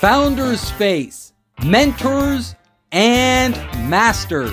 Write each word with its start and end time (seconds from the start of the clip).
Founders 0.00 0.60
Space, 0.60 1.32
Mentors 1.64 2.54
and 2.92 3.54
Masters. 3.88 4.52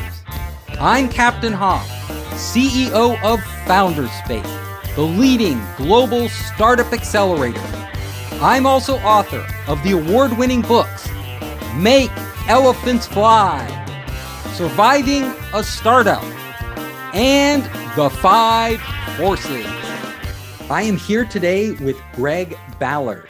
I'm 0.80 1.10
Captain 1.10 1.52
Hoff, 1.52 1.86
CEO 2.36 3.22
of 3.22 3.44
Founders 3.68 4.10
Space, 4.24 4.48
the 4.96 5.02
leading 5.02 5.62
global 5.76 6.30
startup 6.30 6.94
accelerator. 6.94 7.60
I'm 8.42 8.66
also 8.66 8.96
author 9.00 9.46
of 9.68 9.84
the 9.84 9.92
award 9.92 10.38
winning 10.38 10.62
books 10.62 11.10
Make 11.76 12.10
Elephants 12.48 13.06
Fly, 13.06 13.68
Surviving 14.54 15.24
a 15.54 15.62
Startup, 15.62 16.24
and 17.14 17.64
The 17.98 18.10
Five 18.10 18.80
Forces. 19.18 19.66
I 20.70 20.84
am 20.84 20.96
here 20.96 21.26
today 21.26 21.72
with 21.72 21.98
Greg 22.14 22.58
Ballard. 22.80 23.28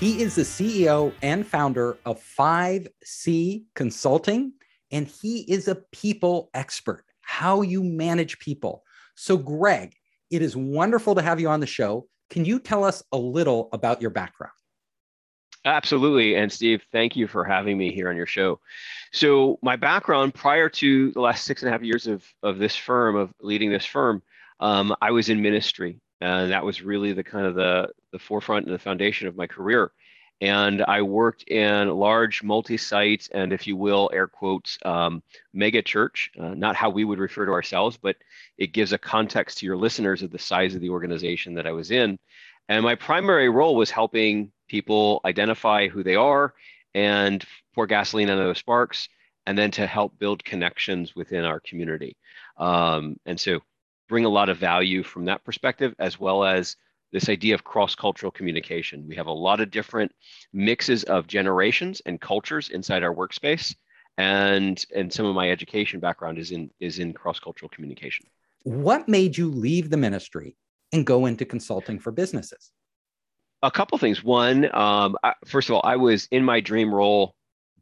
He 0.00 0.22
is 0.22 0.34
the 0.34 0.42
CEO 0.44 1.12
and 1.20 1.46
founder 1.46 1.98
of 2.06 2.22
5C 2.22 3.64
Consulting, 3.74 4.54
and 4.90 5.06
he 5.06 5.40
is 5.40 5.68
a 5.68 5.74
people 5.92 6.48
expert, 6.54 7.04
how 7.20 7.60
you 7.60 7.84
manage 7.84 8.38
people. 8.38 8.82
So, 9.14 9.36
Greg, 9.36 9.92
it 10.30 10.40
is 10.40 10.56
wonderful 10.56 11.14
to 11.16 11.20
have 11.20 11.38
you 11.38 11.50
on 11.50 11.60
the 11.60 11.66
show. 11.66 12.08
Can 12.30 12.46
you 12.46 12.58
tell 12.60 12.82
us 12.82 13.02
a 13.12 13.18
little 13.18 13.68
about 13.74 14.00
your 14.00 14.08
background? 14.08 14.54
Absolutely. 15.66 16.34
And 16.34 16.50
Steve, 16.50 16.82
thank 16.90 17.14
you 17.14 17.26
for 17.26 17.44
having 17.44 17.76
me 17.76 17.92
here 17.92 18.08
on 18.08 18.16
your 18.16 18.24
show. 18.24 18.58
So, 19.12 19.58
my 19.60 19.76
background 19.76 20.32
prior 20.32 20.70
to 20.70 21.12
the 21.12 21.20
last 21.20 21.44
six 21.44 21.62
and 21.62 21.68
a 21.68 21.72
half 21.72 21.82
years 21.82 22.06
of, 22.06 22.24
of 22.42 22.56
this 22.56 22.74
firm, 22.74 23.16
of 23.16 23.34
leading 23.42 23.70
this 23.70 23.84
firm, 23.84 24.22
um, 24.60 24.96
I 25.02 25.10
was 25.10 25.28
in 25.28 25.42
ministry. 25.42 26.00
And 26.20 26.52
that 26.52 26.64
was 26.64 26.82
really 26.82 27.12
the 27.12 27.24
kind 27.24 27.46
of 27.46 27.54
the, 27.54 27.88
the 28.12 28.18
forefront 28.18 28.66
and 28.66 28.74
the 28.74 28.78
foundation 28.78 29.26
of 29.26 29.36
my 29.36 29.46
career. 29.46 29.92
And 30.42 30.82
I 30.82 31.02
worked 31.02 31.42
in 31.44 31.90
large 31.90 32.42
multi-site 32.42 33.28
and, 33.32 33.52
if 33.52 33.66
you 33.66 33.76
will, 33.76 34.10
air 34.12 34.26
quotes, 34.26 34.78
um, 34.84 35.22
mega 35.52 35.82
church. 35.82 36.30
Uh, 36.38 36.54
not 36.54 36.76
how 36.76 36.88
we 36.88 37.04
would 37.04 37.18
refer 37.18 37.44
to 37.44 37.52
ourselves, 37.52 37.98
but 38.00 38.16
it 38.56 38.72
gives 38.72 38.92
a 38.92 38.98
context 38.98 39.58
to 39.58 39.66
your 39.66 39.76
listeners 39.76 40.22
of 40.22 40.30
the 40.30 40.38
size 40.38 40.74
of 40.74 40.80
the 40.80 40.90
organization 40.90 41.54
that 41.54 41.66
I 41.66 41.72
was 41.72 41.90
in. 41.90 42.18
And 42.68 42.82
my 42.82 42.94
primary 42.94 43.48
role 43.48 43.76
was 43.76 43.90
helping 43.90 44.52
people 44.66 45.20
identify 45.24 45.88
who 45.88 46.02
they 46.02 46.16
are 46.16 46.54
and 46.94 47.44
pour 47.74 47.86
gasoline 47.86 48.30
on 48.30 48.38
those 48.38 48.58
sparks, 48.58 49.08
and 49.46 49.58
then 49.58 49.70
to 49.72 49.86
help 49.86 50.18
build 50.18 50.44
connections 50.44 51.14
within 51.14 51.44
our 51.44 51.60
community. 51.60 52.16
Um, 52.56 53.16
and 53.26 53.38
so 53.38 53.60
bring 54.10 54.26
a 54.26 54.36
lot 54.38 54.48
of 54.50 54.58
value 54.58 55.02
from 55.02 55.24
that 55.26 55.44
perspective, 55.44 55.94
as 55.98 56.20
well 56.20 56.44
as 56.44 56.76
this 57.12 57.28
idea 57.28 57.54
of 57.54 57.62
cross-cultural 57.64 58.32
communication. 58.32 59.06
We 59.08 59.16
have 59.16 59.26
a 59.26 59.38
lot 59.48 59.60
of 59.60 59.70
different 59.70 60.12
mixes 60.52 61.04
of 61.04 61.26
generations 61.26 62.02
and 62.06 62.20
cultures 62.20 62.68
inside 62.68 63.02
our 63.02 63.14
workspace. 63.14 63.74
And, 64.18 64.84
and 64.94 65.12
some 65.12 65.26
of 65.26 65.34
my 65.34 65.50
education 65.50 65.98
background 66.00 66.38
is 66.38 66.50
in 66.50 66.70
is 66.78 66.98
in 66.98 67.12
cross-cultural 67.12 67.70
communication. 67.70 68.26
What 68.64 69.08
made 69.08 69.38
you 69.38 69.48
leave 69.48 69.88
the 69.88 69.96
ministry 69.96 70.56
and 70.92 71.06
go 71.06 71.26
into 71.26 71.44
consulting 71.46 71.98
for 71.98 72.12
businesses? 72.12 72.72
A 73.62 73.70
couple 73.70 73.96
things. 73.98 74.22
One, 74.22 74.64
um, 74.74 75.16
I, 75.22 75.32
first 75.46 75.68
of 75.68 75.74
all, 75.74 75.82
I 75.84 75.96
was 75.96 76.28
in 76.30 76.44
my 76.44 76.60
dream 76.60 76.94
role, 76.94 77.34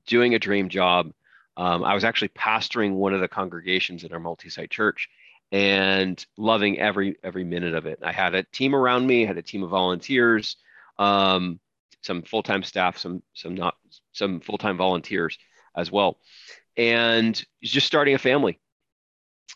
doing 0.06 0.34
a 0.34 0.38
dream 0.38 0.68
job. 0.68 1.10
Um, 1.56 1.82
I 1.82 1.94
was 1.94 2.04
actually 2.04 2.32
pastoring 2.48 2.92
one 2.94 3.14
of 3.14 3.20
the 3.20 3.28
congregations 3.28 4.04
in 4.04 4.12
our 4.12 4.20
multi-site 4.20 4.70
church, 4.70 5.08
and 5.50 6.24
loving 6.36 6.78
every 6.78 7.16
every 7.22 7.44
minute 7.44 7.74
of 7.74 7.86
it. 7.86 8.00
I 8.02 8.12
had 8.12 8.34
a 8.34 8.42
team 8.42 8.74
around 8.74 9.06
me, 9.06 9.24
had 9.24 9.38
a 9.38 9.42
team 9.42 9.62
of 9.62 9.70
volunteers, 9.70 10.56
um, 10.98 11.60
some 12.02 12.22
full 12.22 12.42
time 12.42 12.62
staff, 12.62 12.98
some 12.98 13.22
some 13.34 13.54
not 13.54 13.76
some 14.12 14.40
full 14.40 14.58
time 14.58 14.76
volunteers 14.76 15.38
as 15.76 15.90
well, 15.90 16.18
and 16.76 17.42
just 17.62 17.86
starting 17.86 18.14
a 18.14 18.18
family. 18.18 18.58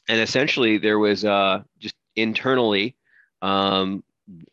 And 0.08 0.20
essentially, 0.20 0.78
there 0.78 0.98
was 0.98 1.24
uh, 1.24 1.62
just 1.78 1.94
internally, 2.16 2.96
um, 3.42 4.02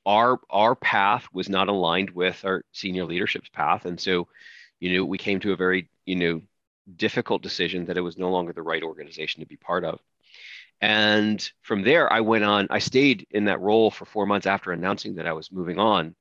our 0.06 0.40
our 0.50 0.76
path 0.76 1.28
was 1.34 1.50
not 1.50 1.70
aligned 1.70 2.12
with 2.12 2.44
our 2.46 2.64
senior 2.74 3.06
leadership's 3.06 3.50
path, 3.50 3.86
and 3.86 4.00
so, 4.00 4.28
you 4.80 4.98
know, 4.98 5.06
we 5.06 5.18
came 5.18 5.40
to 5.42 5.54
a 5.54 5.56
very 5.56 5.90
you 6.06 6.16
know 6.16 6.42
difficult 6.96 7.42
decision 7.42 7.86
that 7.86 7.98
it 7.98 8.02
was 8.02 8.18
no 8.18 8.30
longer 8.32 8.54
the 8.54 8.62
right 8.62 8.84
organization 8.84 9.42
to 9.42 9.48
be 9.48 9.58
part 9.58 9.84
of. 9.86 10.00
And 10.82 11.52
from 11.62 11.84
there, 11.84 12.12
I 12.12 12.22
went 12.22 12.44
on, 12.44 12.68
I 12.70 12.80
stayed 12.80 13.28
in 13.32 13.46
that 13.46 13.60
role 13.60 13.92
for 13.92 14.06
four 14.06 14.26
months 14.26 14.48
after 14.48 14.72
announcing 14.72 15.16
that 15.16 15.28
I 15.28 15.34
was 15.34 15.52
moving 15.52 15.78
on. 15.78 16.16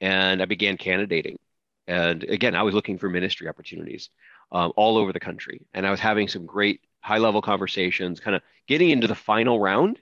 And 0.00 0.42
I 0.42 0.44
began 0.44 0.76
candidating. 0.76 1.38
And 1.86 2.22
again, 2.24 2.54
I 2.54 2.62
was 2.62 2.74
looking 2.74 2.98
for 2.98 3.08
ministry 3.08 3.48
opportunities 3.48 4.10
um, 4.52 4.72
all 4.76 4.98
over 4.98 5.12
the 5.12 5.20
country. 5.20 5.62
And 5.72 5.86
I 5.86 5.90
was 5.90 6.00
having 6.00 6.28
some 6.28 6.46
great 6.46 6.80
high 7.00 7.18
level 7.18 7.40
conversations, 7.40 8.20
kind 8.20 8.36
of 8.36 8.42
getting 8.66 8.90
into 8.90 9.06
the 9.06 9.14
final 9.14 9.58
round. 9.58 10.00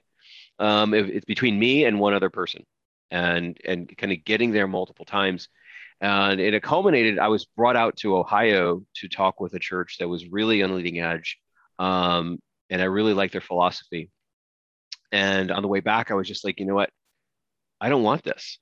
Um, 0.59 0.93
it, 0.93 1.09
it's 1.09 1.25
between 1.25 1.57
me 1.57 1.85
and 1.85 1.99
one 1.99 2.13
other 2.13 2.29
person, 2.29 2.65
and 3.11 3.57
and 3.63 3.95
kind 3.97 4.11
of 4.11 4.25
getting 4.25 4.51
there 4.51 4.67
multiple 4.67 5.05
times. 5.05 5.49
And 6.01 6.39
it 6.39 6.61
culminated. 6.61 7.19
I 7.19 7.27
was 7.29 7.45
brought 7.45 7.75
out 7.75 7.97
to 7.97 8.17
Ohio 8.17 8.83
to 8.95 9.07
talk 9.07 9.39
with 9.39 9.53
a 9.53 9.59
church 9.59 9.97
that 9.99 10.07
was 10.07 10.27
really 10.27 10.61
on 10.61 10.75
leading 10.75 10.99
edge, 10.99 11.39
um, 11.79 12.39
and 12.69 12.81
I 12.81 12.85
really 12.85 13.13
like 13.13 13.31
their 13.31 13.41
philosophy. 13.41 14.09
And 15.11 15.51
on 15.51 15.61
the 15.61 15.67
way 15.67 15.79
back, 15.79 16.11
I 16.11 16.15
was 16.15 16.27
just 16.27 16.43
like, 16.43 16.59
you 16.59 16.65
know 16.65 16.75
what? 16.75 16.89
I 17.79 17.89
don't 17.89 18.03
want 18.03 18.23
this. 18.23 18.59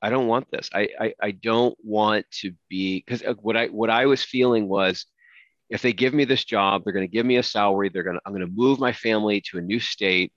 I 0.00 0.10
don't 0.10 0.28
want 0.28 0.50
this. 0.50 0.70
I 0.72 0.88
I, 1.00 1.14
I 1.20 1.30
don't 1.32 1.76
want 1.82 2.26
to 2.40 2.52
be 2.68 3.02
because 3.04 3.22
uh, 3.22 3.34
what 3.40 3.56
I 3.56 3.66
what 3.66 3.90
I 3.90 4.06
was 4.06 4.22
feeling 4.22 4.68
was 4.68 5.06
if 5.70 5.82
they 5.82 5.92
give 5.92 6.14
me 6.14 6.24
this 6.24 6.44
job, 6.44 6.82
they're 6.84 6.92
going 6.92 7.06
to 7.06 7.12
give 7.12 7.26
me 7.26 7.36
a 7.36 7.42
salary. 7.42 7.88
They're 7.88 8.04
going 8.04 8.16
to 8.16 8.22
I'm 8.24 8.32
going 8.32 8.46
to 8.46 8.52
move 8.52 8.78
my 8.78 8.92
family 8.92 9.42
to 9.50 9.58
a 9.58 9.62
new 9.62 9.80
state, 9.80 10.32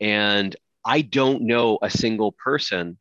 and 0.00 0.54
I 0.84 1.02
don't 1.02 1.42
know 1.42 1.78
a 1.82 1.90
single 1.90 2.32
person 2.32 2.98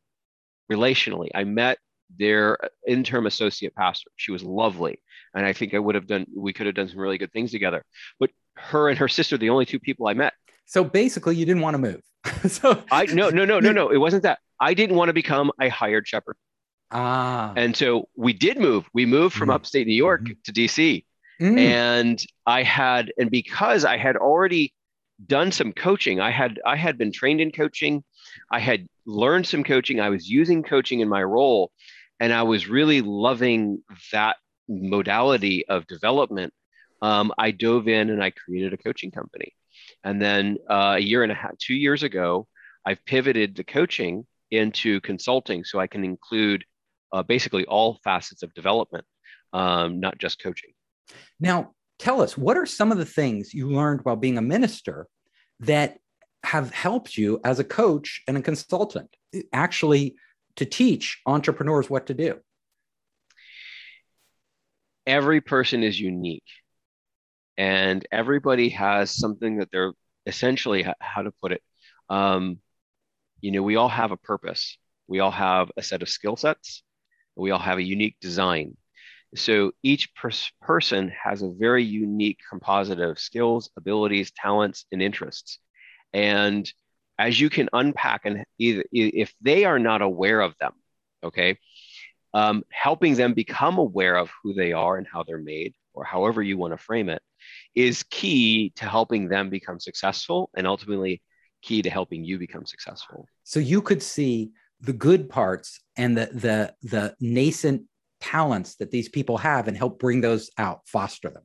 relationally. 0.71 1.29
I 1.33 1.45
met 1.45 1.77
their 2.17 2.57
interim 2.87 3.25
associate 3.25 3.75
pastor. 3.75 4.09
She 4.15 4.31
was 4.31 4.43
lovely, 4.43 4.99
and 5.33 5.45
I 5.45 5.53
think 5.53 5.73
I 5.73 5.79
would 5.79 5.95
have 5.95 6.07
done. 6.07 6.25
We 6.35 6.53
could 6.53 6.65
have 6.65 6.75
done 6.75 6.89
some 6.89 6.99
really 6.99 7.17
good 7.17 7.31
things 7.31 7.51
together. 7.51 7.83
But 8.19 8.31
her 8.55 8.89
and 8.89 8.97
her 8.97 9.07
sister, 9.07 9.37
the 9.37 9.49
only 9.49 9.65
two 9.65 9.79
people 9.79 10.07
I 10.07 10.13
met. 10.13 10.33
So 10.65 10.83
basically, 10.83 11.35
you 11.35 11.45
didn't 11.45 11.61
want 11.61 11.75
to 11.75 11.79
move. 11.79 12.01
so 12.47 12.83
I 12.91 13.05
no 13.05 13.29
no 13.29 13.45
no 13.45 13.59
no 13.59 13.71
no. 13.79 13.89
It 13.89 13.97
wasn't 13.97 14.23
that. 14.23 14.39
I 14.59 14.73
didn't 14.73 14.95
want 14.95 15.09
to 15.09 15.13
become 15.13 15.51
a 15.59 15.69
hired 15.69 16.07
shepherd. 16.07 16.35
Ah. 16.91 17.53
And 17.55 17.75
so 17.75 18.07
we 18.15 18.33
did 18.33 18.57
move. 18.59 18.85
We 18.93 19.05
moved 19.05 19.35
from 19.35 19.49
mm 19.49 19.55
upstate 19.55 19.87
New 19.87 19.93
York 19.93 20.21
mm-hmm. 20.21 20.33
to 20.43 20.53
DC. 20.53 21.05
Mm. 21.41 21.57
And 21.57 22.25
I 22.45 22.63
had, 22.63 23.11
and 23.17 23.29
because 23.31 23.83
I 23.83 23.97
had 23.97 24.15
already 24.15 24.73
done 25.25 25.51
some 25.51 25.73
coaching, 25.73 26.19
I 26.19 26.29
had 26.29 26.59
I 26.65 26.75
had 26.75 26.97
been 26.97 27.11
trained 27.11 27.41
in 27.41 27.51
coaching. 27.51 28.03
I 28.51 28.59
had 28.59 28.87
learned 29.05 29.47
some 29.47 29.63
coaching. 29.63 29.99
I 29.99 30.09
was 30.09 30.29
using 30.29 30.63
coaching 30.63 30.99
in 30.99 31.09
my 31.09 31.23
role, 31.23 31.71
and 32.19 32.33
I 32.33 32.43
was 32.43 32.67
really 32.67 33.01
loving 33.01 33.83
that 34.11 34.37
modality 34.67 35.67
of 35.67 35.87
development 35.87 36.53
um, 37.01 37.33
I 37.37 37.51
dove 37.51 37.89
in 37.89 38.09
and 38.09 38.23
I 38.23 38.29
created 38.29 38.73
a 38.73 38.77
coaching 38.77 39.11
company. 39.11 39.53
And 40.05 40.21
then 40.21 40.57
uh, 40.69 40.95
a 40.97 40.99
year 40.99 41.23
and 41.23 41.31
a 41.31 41.35
half, 41.35 41.57
two 41.57 41.73
years 41.73 42.01
ago, 42.01 42.47
I've 42.85 43.03
pivoted 43.05 43.55
the 43.55 43.65
coaching 43.65 44.25
into 44.51 45.01
consulting 45.01 45.65
so 45.65 45.79
I 45.79 45.87
can 45.87 46.05
include 46.05 46.63
uh, 47.11 47.21
basically 47.21 47.65
all 47.65 47.99
facets 48.03 48.41
of 48.41 48.53
development, 48.53 49.05
um, 49.51 49.99
not 49.99 50.17
just 50.17 50.41
coaching. 50.41 50.71
Now, 51.41 51.73
tell 51.99 52.21
us 52.21 52.37
what 52.37 52.57
are 52.57 52.65
some 52.65 52.91
of 52.91 52.97
the 52.97 53.05
things 53.05 53.53
you 53.53 53.69
learned 53.69 54.01
while 54.03 54.15
being 54.15 54.37
a 54.37 54.41
minister 54.41 55.07
that 55.59 55.97
have 56.43 56.71
helped 56.73 57.17
you 57.17 57.39
as 57.43 57.59
a 57.59 57.63
coach 57.63 58.21
and 58.27 58.37
a 58.37 58.41
consultant 58.41 59.09
actually 59.51 60.15
to 60.57 60.65
teach 60.65 61.21
entrepreneurs 61.25 61.89
what 61.89 62.07
to 62.07 62.13
do? 62.13 62.39
Every 65.05 65.41
person 65.41 65.83
is 65.83 65.99
unique 65.99 66.43
and 67.57 68.05
everybody 68.11 68.69
has 68.69 69.15
something 69.15 69.57
that 69.57 69.69
they're 69.71 69.93
essentially 70.25 70.85
how 70.99 71.21
to 71.21 71.31
put 71.41 71.51
it 71.51 71.61
um, 72.09 72.59
you 73.41 73.51
know 73.51 73.61
we 73.61 73.75
all 73.75 73.89
have 73.89 74.11
a 74.11 74.17
purpose. 74.17 74.77
We 75.07 75.19
all 75.19 75.31
have 75.31 75.71
a 75.77 75.83
set 75.83 76.01
of 76.01 76.09
skill 76.09 76.35
sets. 76.35 76.83
We 77.35 77.51
all 77.51 77.59
have 77.59 77.77
a 77.77 77.83
unique 77.83 78.17
design. 78.21 78.77
So 79.35 79.71
each 79.81 80.13
pers- 80.15 80.51
person 80.61 81.11
has 81.23 81.41
a 81.41 81.51
very 81.51 81.83
unique 81.83 82.39
composite 82.49 82.99
of 82.99 83.19
skills 83.19 83.69
abilities 83.75 84.31
talents 84.31 84.85
and 84.91 85.01
interests. 85.01 85.59
And 86.13 86.71
as 87.23 87.39
you 87.39 87.49
can 87.49 87.69
unpack 87.73 88.21
and 88.25 88.43
either, 88.59 88.83
if 88.91 89.33
they 89.41 89.65
are 89.65 89.79
not 89.79 90.01
aware 90.01 90.41
of 90.41 90.53
them 90.59 90.73
okay 91.23 91.57
um, 92.35 92.63
helping 92.71 93.13
them 93.15 93.33
become 93.33 93.77
aware 93.77 94.15
of 94.15 94.31
who 94.41 94.53
they 94.53 94.73
are 94.73 94.97
and 94.97 95.07
how 95.11 95.23
they're 95.23 95.37
made 95.37 95.73
or 95.93 96.03
however 96.03 96.41
you 96.41 96.57
want 96.57 96.73
to 96.73 96.77
frame 96.77 97.09
it 97.09 97.21
is 97.75 98.03
key 98.09 98.71
to 98.75 98.85
helping 98.85 99.27
them 99.27 99.49
become 99.49 99.79
successful 99.79 100.49
and 100.55 100.65
ultimately 100.67 101.21
key 101.61 101.81
to 101.81 101.89
helping 101.89 102.23
you 102.23 102.37
become 102.37 102.65
successful. 102.65 103.27
So 103.43 103.59
you 103.59 103.81
could 103.81 104.03
see 104.03 104.51
the 104.81 104.93
good 104.93 105.29
parts 105.29 105.79
and 105.95 106.17
the 106.17 106.25
the 106.33 106.73
the 106.89 107.15
nascent 107.19 107.83
talents 108.19 108.75
that 108.75 108.91
these 108.91 109.09
people 109.09 109.37
have 109.37 109.67
and 109.67 109.77
help 109.77 109.99
bring 109.99 110.21
those 110.21 110.49
out, 110.57 110.81
foster 110.87 111.29
them. 111.29 111.43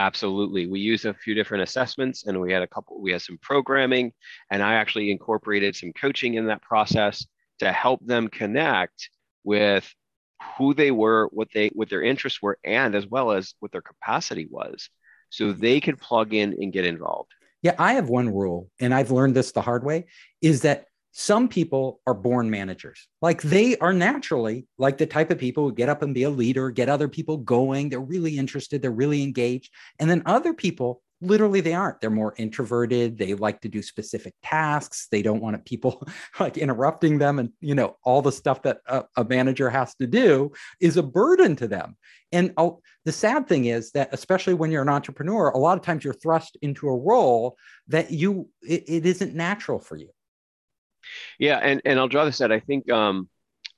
Absolutely. 0.00 0.66
We 0.66 0.80
used 0.80 1.04
a 1.04 1.12
few 1.12 1.34
different 1.34 1.62
assessments 1.62 2.26
and 2.26 2.40
we 2.40 2.54
had 2.54 2.62
a 2.62 2.66
couple, 2.66 2.98
we 3.02 3.12
had 3.12 3.20
some 3.20 3.36
programming, 3.36 4.14
and 4.50 4.62
I 4.62 4.74
actually 4.74 5.10
incorporated 5.10 5.76
some 5.76 5.92
coaching 5.92 6.34
in 6.34 6.46
that 6.46 6.62
process 6.62 7.26
to 7.58 7.70
help 7.70 8.00
them 8.06 8.28
connect 8.28 9.10
with 9.44 9.94
who 10.56 10.72
they 10.72 10.90
were, 10.90 11.28
what 11.32 11.48
they 11.52 11.68
what 11.74 11.90
their 11.90 12.02
interests 12.02 12.40
were, 12.40 12.58
and 12.64 12.94
as 12.94 13.06
well 13.06 13.30
as 13.30 13.52
what 13.60 13.72
their 13.72 13.82
capacity 13.82 14.48
was. 14.50 14.88
So 15.28 15.50
mm-hmm. 15.50 15.60
they 15.60 15.80
could 15.80 15.98
plug 15.98 16.32
in 16.32 16.54
and 16.54 16.72
get 16.72 16.86
involved. 16.86 17.32
Yeah, 17.60 17.74
I 17.78 17.92
have 17.92 18.08
one 18.08 18.34
rule, 18.34 18.70
and 18.80 18.94
I've 18.94 19.10
learned 19.10 19.36
this 19.36 19.52
the 19.52 19.60
hard 19.60 19.84
way, 19.84 20.06
is 20.40 20.62
that 20.62 20.86
some 21.12 21.48
people 21.48 22.00
are 22.06 22.14
born 22.14 22.50
managers. 22.50 23.08
Like 23.20 23.42
they 23.42 23.76
are 23.78 23.92
naturally 23.92 24.66
like 24.78 24.98
the 24.98 25.06
type 25.06 25.30
of 25.30 25.38
people 25.38 25.64
who 25.64 25.74
get 25.74 25.88
up 25.88 26.02
and 26.02 26.14
be 26.14 26.22
a 26.22 26.30
leader, 26.30 26.70
get 26.70 26.88
other 26.88 27.08
people 27.08 27.36
going. 27.36 27.88
They're 27.88 28.00
really 28.00 28.38
interested, 28.38 28.80
they're 28.80 28.90
really 28.90 29.22
engaged. 29.22 29.72
And 29.98 30.08
then 30.08 30.22
other 30.26 30.54
people, 30.54 31.02
literally, 31.20 31.60
they 31.60 31.74
aren't. 31.74 32.00
They're 32.00 32.10
more 32.10 32.34
introverted. 32.38 33.18
They 33.18 33.34
like 33.34 33.60
to 33.62 33.68
do 33.68 33.82
specific 33.82 34.34
tasks. 34.42 35.08
They 35.10 35.20
don't 35.20 35.42
want 35.42 35.62
people 35.64 36.06
like 36.40 36.56
interrupting 36.56 37.18
them. 37.18 37.38
And, 37.40 37.50
you 37.60 37.74
know, 37.74 37.96
all 38.04 38.22
the 38.22 38.32
stuff 38.32 38.62
that 38.62 38.78
a, 38.86 39.04
a 39.16 39.24
manager 39.24 39.68
has 39.68 39.94
to 39.96 40.06
do 40.06 40.52
is 40.80 40.96
a 40.96 41.02
burden 41.02 41.56
to 41.56 41.66
them. 41.66 41.96
And 42.32 42.54
the 43.04 43.12
sad 43.12 43.48
thing 43.48 43.64
is 43.64 43.90
that, 43.92 44.10
especially 44.12 44.54
when 44.54 44.70
you're 44.70 44.82
an 44.82 44.88
entrepreneur, 44.88 45.48
a 45.48 45.58
lot 45.58 45.76
of 45.76 45.84
times 45.84 46.04
you're 46.04 46.14
thrust 46.14 46.56
into 46.62 46.88
a 46.88 46.96
role 46.96 47.56
that 47.88 48.12
you, 48.12 48.48
it, 48.62 48.84
it 48.86 49.06
isn't 49.06 49.34
natural 49.34 49.80
for 49.80 49.96
you 49.96 50.10
yeah, 51.38 51.58
and 51.58 51.82
and 51.84 51.98
I'll 51.98 52.08
draw 52.08 52.24
this 52.24 52.40
out. 52.40 52.52
I 52.52 52.60
think 52.60 52.90
um, 52.90 53.28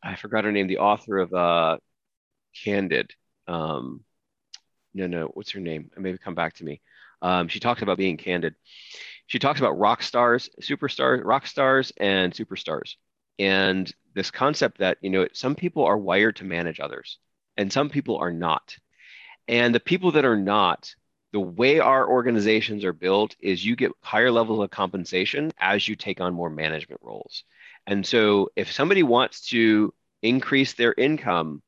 I 0.03 0.17
forgot 0.17 0.45
her 0.45 0.53
name, 0.53 0.67
the 0.67 0.79
author 0.79 1.19
of 1.19 1.33
uh, 1.33 1.79
Candid. 2.65 3.11
Um, 3.47 4.05
no, 4.95 5.07
no, 5.07 5.27
what's 5.35 5.53
her 5.53 5.61
name? 5.61 5.91
Maybe 5.97 6.19
come 6.19 6.35
back 6.35 6.55
to 6.55 6.65
me. 6.65 6.81
Um, 7.23 7.49
she 7.49 7.61
talks 7.61 7.83
about 7.83 7.99
being 7.99 8.17
candid. 8.17 8.55
She 9.27 9.39
talks 9.39 9.61
about 9.61 9.79
rock 9.79 10.03
stars, 10.03 10.51
superstars, 10.61 11.25
rock 11.25 11.47
stars, 11.47 11.93
and 11.99 12.33
superstars, 12.33 12.97
and 13.39 13.91
this 14.15 14.31
concept 14.31 14.79
that 14.79 14.99
you 15.01 15.11
know 15.11 15.29
some 15.33 15.55
people 15.55 15.85
are 15.85 15.97
wired 15.97 16.37
to 16.37 16.45
manage 16.45 16.81
others, 16.81 17.19
and 17.57 17.73
some 17.73 17.89
people 17.89 18.17
are 18.17 18.33
not. 18.33 18.77
And 19.49 19.75
the 19.75 19.81
people 19.81 20.13
that 20.13 20.25
are 20.25 20.37
not 20.37 20.95
the 21.33 21.41
way 21.41 21.81
our 21.81 22.09
organizations 22.09 22.85
are 22.85 22.93
built 22.93 23.37
is 23.41 23.65
you 23.65 23.75
get 23.75 23.93
higher 24.03 24.31
levels 24.31 24.63
of 24.63 24.71
compensation 24.71 25.51
as 25.59 25.89
you 25.89 25.97
take 25.97 26.21
on 26.21 26.35
more 26.35 26.51
management 26.51 27.01
roles. 27.03 27.45
And 27.87 28.07
so 28.07 28.51
if 28.55 28.71
somebody 28.71 29.03
wants 29.03 29.49
to 29.49 29.95
increase 30.23 30.75
their 30.75 30.95
income, 30.97 31.63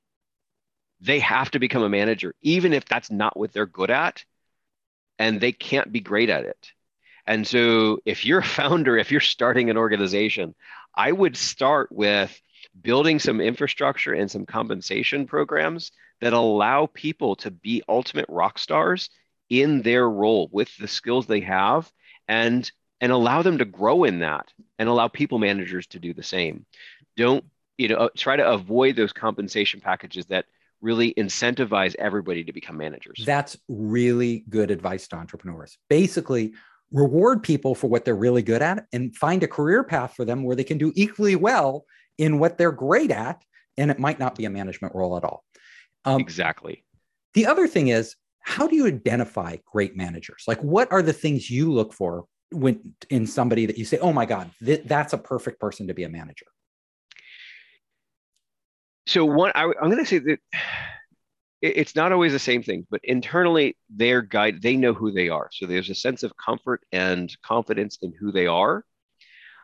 they 1.01 1.19
have 1.21 1.51
to 1.53 1.59
become 1.59 1.83
a 1.83 1.89
manager, 1.89 2.35
even 2.43 2.73
if 2.73 2.85
that's 2.85 3.11
not 3.11 3.37
what 3.37 3.53
they're 3.53 3.67
good 3.67 3.91
at 3.91 4.25
and 5.19 5.41
they 5.41 5.53
can't 5.53 5.91
be 5.91 6.01
great 6.01 6.31
at 6.31 6.45
it. 6.45 6.73
And 7.27 7.47
so 7.47 8.01
if 8.05 8.25
you're 8.25 8.41
a 8.41 8.45
founder, 8.45 8.99
if 8.99 9.11
you're 9.11 9.21
starting 9.21 9.71
an 9.71 9.79
organization, 9.79 10.55
I 10.95 11.11
would 11.11 11.37
start 11.37 11.91
with 11.91 12.39
building 12.81 13.19
some 13.19 13.41
infrastructure 13.41 14.13
and 14.13 14.31
some 14.31 14.47
compensation 14.47 15.27
programs 15.27 15.91
that 16.21 16.33
allow 16.33 16.87
people 16.87 17.37
to 17.37 17.51
be 17.51 17.83
ultimate 17.89 18.27
rock 18.29 18.59
stars 18.59 19.09
in 19.63 19.83
their 19.83 20.09
role 20.09 20.49
with 20.53 20.75
the 20.79 20.89
skills 20.89 21.27
they 21.27 21.41
have 21.41 21.91
and 22.29 22.71
and 23.01 23.13
allow 23.13 23.43
them 23.43 23.59
to 23.59 23.65
grow 23.65 24.05
in 24.05 24.21
that 24.21 24.53
and 24.79 24.89
allow 24.89 25.09
people 25.09 25.39
managers 25.39 25.87
to 25.89 25.99
do 25.99 26.15
the 26.15 26.23
same. 26.23 26.65
Don't 27.17 27.45
you 27.77 27.89
know 27.89 27.97
uh, 27.97 28.09
try 28.17 28.37
to 28.37 28.49
avoid 28.49 28.97
those 28.97 29.13
compensation 29.13 29.81
packages 29.81 30.27
that 30.27 30.47
really 30.81 31.15
incentivize 31.15 31.95
everybody 31.99 32.45
to 32.45 32.53
become 32.53 32.77
managers. 32.77 33.23
That's 33.25 33.57
really 33.69 34.45
good 34.49 34.71
advice 34.71 35.09
to 35.09 35.17
entrepreneurs. 35.17 35.79
Basically 35.89 36.55
reward 36.93 37.43
people 37.43 37.75
for 37.75 37.89
what 37.89 38.05
they're 38.05 38.15
really 38.15 38.43
good 38.43 38.63
at 38.63 38.87
and 38.93 39.17
find 39.17 39.43
a 39.43 39.49
career 39.49 39.83
path 39.83 40.15
for 40.15 40.25
them 40.25 40.45
where 40.45 40.55
they 40.55 40.63
can 40.65 40.79
do 40.79 40.93
equally 40.95 41.35
well 41.35 41.85
in 42.19 42.39
what 42.39 42.57
they're 42.57 42.71
great 42.71 43.11
at 43.11 43.43
and 43.77 43.91
it 43.91 43.99
might 43.99 44.19
not 44.19 44.37
be 44.37 44.45
a 44.45 44.51
management 44.51 44.95
role 44.95 45.17
at 45.17 45.25
all. 45.25 45.43
Um, 46.05 46.21
exactly. 46.21 46.85
the 47.33 47.47
other 47.47 47.67
thing 47.67 47.89
is 47.89 48.15
how 48.45 48.69
do 48.69 48.77
you 48.77 48.87
identify 48.87 49.57
great 49.73 49.97
managers? 49.97 50.45
Like, 50.47 50.63
what 50.63 50.93
are 50.93 51.03
the 51.03 51.15
things 51.15 51.51
you 51.51 51.73
look 51.73 51.93
for 51.93 52.27
when 52.53 52.95
in 53.11 53.27
somebody 53.27 53.67
that 53.67 53.79
you 53.79 53.87
say, 53.87 53.99
"Oh 53.99 54.13
my 54.13 54.27
God, 54.27 54.51
th- 54.65 54.83
that's 54.85 55.15
a 55.15 55.19
perfect 55.19 55.59
person 55.59 55.89
to 55.89 55.95
be 55.95 56.05
a 56.05 56.09
manager"? 56.11 56.47
So 59.07 59.25
one, 59.25 59.51
I, 59.55 59.65
am 59.65 59.91
going 59.91 59.99
to 59.99 60.07
say 60.07 60.19
that 60.19 60.39
it's 61.63 61.97
not 61.97 62.13
always 62.13 62.33
the 62.33 62.39
same 62.39 62.63
thing, 62.63 62.87
but 62.91 63.01
internally, 63.03 63.77
their 63.89 64.21
guide, 64.21 64.61
they 64.61 64.77
know 64.77 64.93
who 64.93 65.11
they 65.11 65.31
are. 65.31 65.49
So 65.51 65.67
there's 65.67 65.89
a 65.89 65.95
sense 65.95 66.23
of 66.23 66.37
comfort 66.37 66.83
and 66.93 67.35
confidence 67.43 67.99
in 68.03 68.13
who 68.13 68.31
they 68.31 68.47
are, 68.47 68.85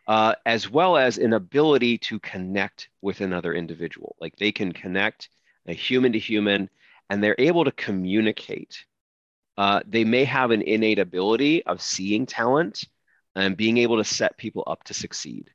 uh, 0.09 0.35
as 0.47 0.71
well 0.71 0.97
as 0.97 1.19
an 1.19 1.35
ability 1.35 1.99
to 1.99 2.19
connect 2.21 2.88
with 3.03 3.21
another 3.21 3.53
individual. 3.53 4.17
Like 4.21 4.37
they 4.37 4.53
can 4.53 4.73
connect 4.73 5.29
a 5.67 5.75
human 5.75 6.12
to 6.12 6.19
human 6.19 6.71
and 7.11 7.23
they're 7.23 7.37
able 7.39 7.65
to 7.65 7.73
communicate. 7.73 8.85
Uh, 9.59 9.81
they 9.87 10.05
may 10.05 10.25
have 10.25 10.53
an 10.53 10.62
innate 10.62 11.01
ability 11.01 11.67
of 11.67 11.83
seeing 11.83 12.25
talent 12.25 12.85
and 13.35 13.57
being 13.57 13.79
able 13.79 13.99
to 13.99 14.05
set 14.05 14.39
people 14.39 14.65
up 14.67 14.85
to 14.85 14.95
succeed. 14.95 15.51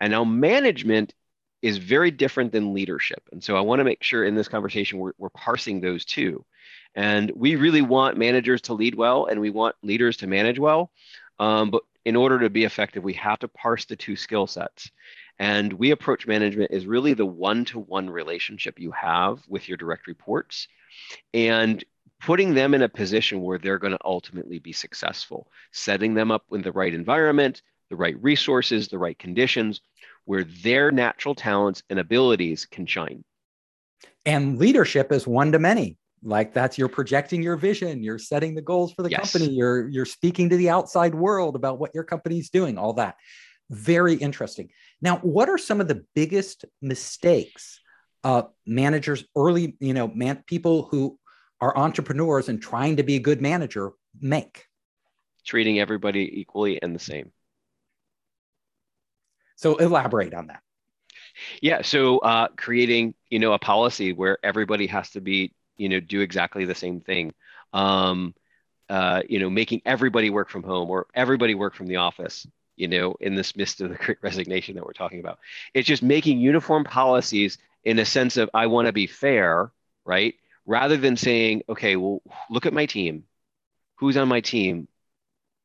And 0.00 0.10
now 0.10 0.24
management 0.24 1.14
is 1.60 1.78
very 1.78 2.10
different 2.10 2.50
than 2.50 2.74
leadership. 2.74 3.22
And 3.30 3.44
so 3.44 3.56
I 3.56 3.60
want 3.60 3.78
to 3.78 3.84
make 3.84 4.02
sure 4.02 4.24
in 4.24 4.34
this 4.34 4.48
conversation 4.48 4.98
we're, 4.98 5.12
we're 5.16 5.28
parsing 5.28 5.80
those 5.80 6.04
two. 6.04 6.44
And 6.94 7.30
we 7.36 7.54
really 7.54 7.82
want 7.82 8.18
managers 8.18 8.62
to 8.62 8.74
lead 8.74 8.94
well 8.94 9.26
and 9.26 9.40
we 9.40 9.50
want 9.50 9.76
leaders 9.82 10.16
to 10.18 10.26
manage 10.26 10.58
well. 10.58 10.90
Um, 11.38 11.70
but 11.70 11.82
in 12.04 12.16
order 12.16 12.40
to 12.40 12.50
be 12.50 12.64
effective, 12.64 13.04
we 13.04 13.14
have 13.14 13.38
to 13.40 13.48
parse 13.48 13.84
the 13.84 13.96
two 13.96 14.16
skill 14.16 14.46
sets. 14.46 14.90
And 15.42 15.72
we 15.72 15.90
approach 15.90 16.28
management 16.28 16.70
as 16.70 16.86
really 16.86 17.14
the 17.14 17.26
one 17.26 17.64
to 17.64 17.80
one 17.80 18.08
relationship 18.08 18.78
you 18.78 18.92
have 18.92 19.40
with 19.48 19.68
your 19.68 19.76
direct 19.76 20.06
reports 20.06 20.68
and 21.34 21.82
putting 22.20 22.54
them 22.54 22.74
in 22.74 22.82
a 22.82 22.88
position 22.88 23.42
where 23.42 23.58
they're 23.58 23.80
going 23.80 23.92
to 23.92 23.98
ultimately 24.04 24.60
be 24.60 24.70
successful, 24.70 25.48
setting 25.72 26.14
them 26.14 26.30
up 26.30 26.44
in 26.52 26.62
the 26.62 26.70
right 26.70 26.94
environment, 26.94 27.60
the 27.90 27.96
right 27.96 28.14
resources, 28.22 28.86
the 28.86 29.00
right 29.00 29.18
conditions 29.18 29.80
where 30.26 30.44
their 30.44 30.92
natural 30.92 31.34
talents 31.34 31.82
and 31.90 31.98
abilities 31.98 32.64
can 32.64 32.86
shine. 32.86 33.24
And 34.24 34.60
leadership 34.60 35.10
is 35.10 35.26
one 35.26 35.50
to 35.50 35.58
many. 35.58 35.96
Like 36.22 36.54
that's 36.54 36.78
you're 36.78 36.86
projecting 36.86 37.42
your 37.42 37.56
vision, 37.56 38.04
you're 38.04 38.20
setting 38.20 38.54
the 38.54 38.62
goals 38.62 38.92
for 38.92 39.02
the 39.02 39.10
yes. 39.10 39.32
company, 39.32 39.52
you're 39.52 39.88
you're 39.88 40.04
speaking 40.04 40.50
to 40.50 40.56
the 40.56 40.70
outside 40.70 41.16
world 41.16 41.56
about 41.56 41.80
what 41.80 41.90
your 41.96 42.04
company's 42.04 42.48
doing, 42.48 42.78
all 42.78 42.92
that. 42.92 43.16
Very 43.72 44.14
interesting. 44.16 44.68
Now, 45.00 45.16
what 45.18 45.48
are 45.48 45.56
some 45.56 45.80
of 45.80 45.88
the 45.88 46.04
biggest 46.14 46.66
mistakes 46.82 47.80
uh, 48.22 48.42
managers, 48.66 49.24
early, 49.34 49.76
you 49.80 49.94
know, 49.94 50.08
man, 50.08 50.44
people 50.46 50.82
who 50.84 51.18
are 51.58 51.76
entrepreneurs 51.76 52.50
and 52.50 52.60
trying 52.60 52.98
to 52.98 53.02
be 53.02 53.16
a 53.16 53.18
good 53.18 53.40
manager 53.40 53.92
make? 54.20 54.66
Treating 55.46 55.80
everybody 55.80 56.40
equally 56.40 56.82
and 56.82 56.94
the 56.94 57.00
same. 57.00 57.32
So 59.56 59.76
elaborate 59.76 60.34
on 60.34 60.48
that. 60.48 60.60
Yeah. 61.62 61.80
So 61.80 62.18
uh, 62.18 62.48
creating, 62.54 63.14
you 63.30 63.38
know, 63.38 63.54
a 63.54 63.58
policy 63.58 64.12
where 64.12 64.36
everybody 64.44 64.86
has 64.88 65.08
to 65.12 65.22
be, 65.22 65.54
you 65.78 65.88
know, 65.88 65.98
do 65.98 66.20
exactly 66.20 66.66
the 66.66 66.74
same 66.74 67.00
thing. 67.00 67.32
Um, 67.72 68.34
uh, 68.90 69.22
you 69.26 69.38
know, 69.38 69.48
making 69.48 69.80
everybody 69.86 70.28
work 70.28 70.50
from 70.50 70.62
home 70.62 70.90
or 70.90 71.06
everybody 71.14 71.54
work 71.54 71.74
from 71.74 71.86
the 71.86 71.96
office 71.96 72.46
you 72.76 72.88
know, 72.88 73.14
in 73.20 73.34
this 73.34 73.56
midst 73.56 73.80
of 73.80 73.90
the 73.90 73.96
great 73.96 74.18
resignation 74.22 74.74
that 74.74 74.84
we're 74.84 74.92
talking 74.92 75.20
about. 75.20 75.38
It's 75.74 75.88
just 75.88 76.02
making 76.02 76.40
uniform 76.40 76.84
policies 76.84 77.58
in 77.84 77.98
a 77.98 78.04
sense 78.04 78.36
of 78.36 78.50
I 78.54 78.66
want 78.66 78.86
to 78.86 78.92
be 78.92 79.06
fair, 79.06 79.72
right? 80.04 80.34
Rather 80.66 80.96
than 80.96 81.16
saying, 81.16 81.62
okay, 81.68 81.96
well, 81.96 82.22
look 82.50 82.66
at 82.66 82.72
my 82.72 82.86
team. 82.86 83.24
Who's 83.96 84.16
on 84.16 84.28
my 84.28 84.40
team? 84.40 84.88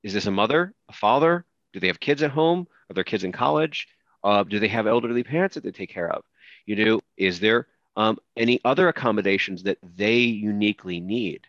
Is 0.04 0.14
this 0.14 0.26
a 0.26 0.32
mother, 0.32 0.74
a 0.90 0.94
father? 0.94 1.46
Do 1.74 1.80
they 1.80 1.88
have 1.88 2.00
kids 2.00 2.24
at 2.24 2.32
home? 2.32 2.68
Are 2.90 2.94
their 2.94 3.04
kids 3.04 3.24
in 3.24 3.32
college? 3.32 3.88
Uh, 4.24 4.44
do 4.44 4.60
they 4.60 4.68
have 4.68 4.88
elderly 4.88 5.24
parents 5.24 5.56
that 5.56 5.64
they 5.64 5.72
take 5.72 5.90
care 5.90 6.10
of? 6.12 6.24
You 6.66 6.76
know, 6.76 7.02
is 7.18 7.40
there 7.40 7.68
um, 7.96 8.18
any 8.36 8.60
other 8.64 8.88
accommodations 8.88 9.64
that 9.64 9.78
they 9.96 10.18
uniquely 10.20 11.00
need? 11.00 11.48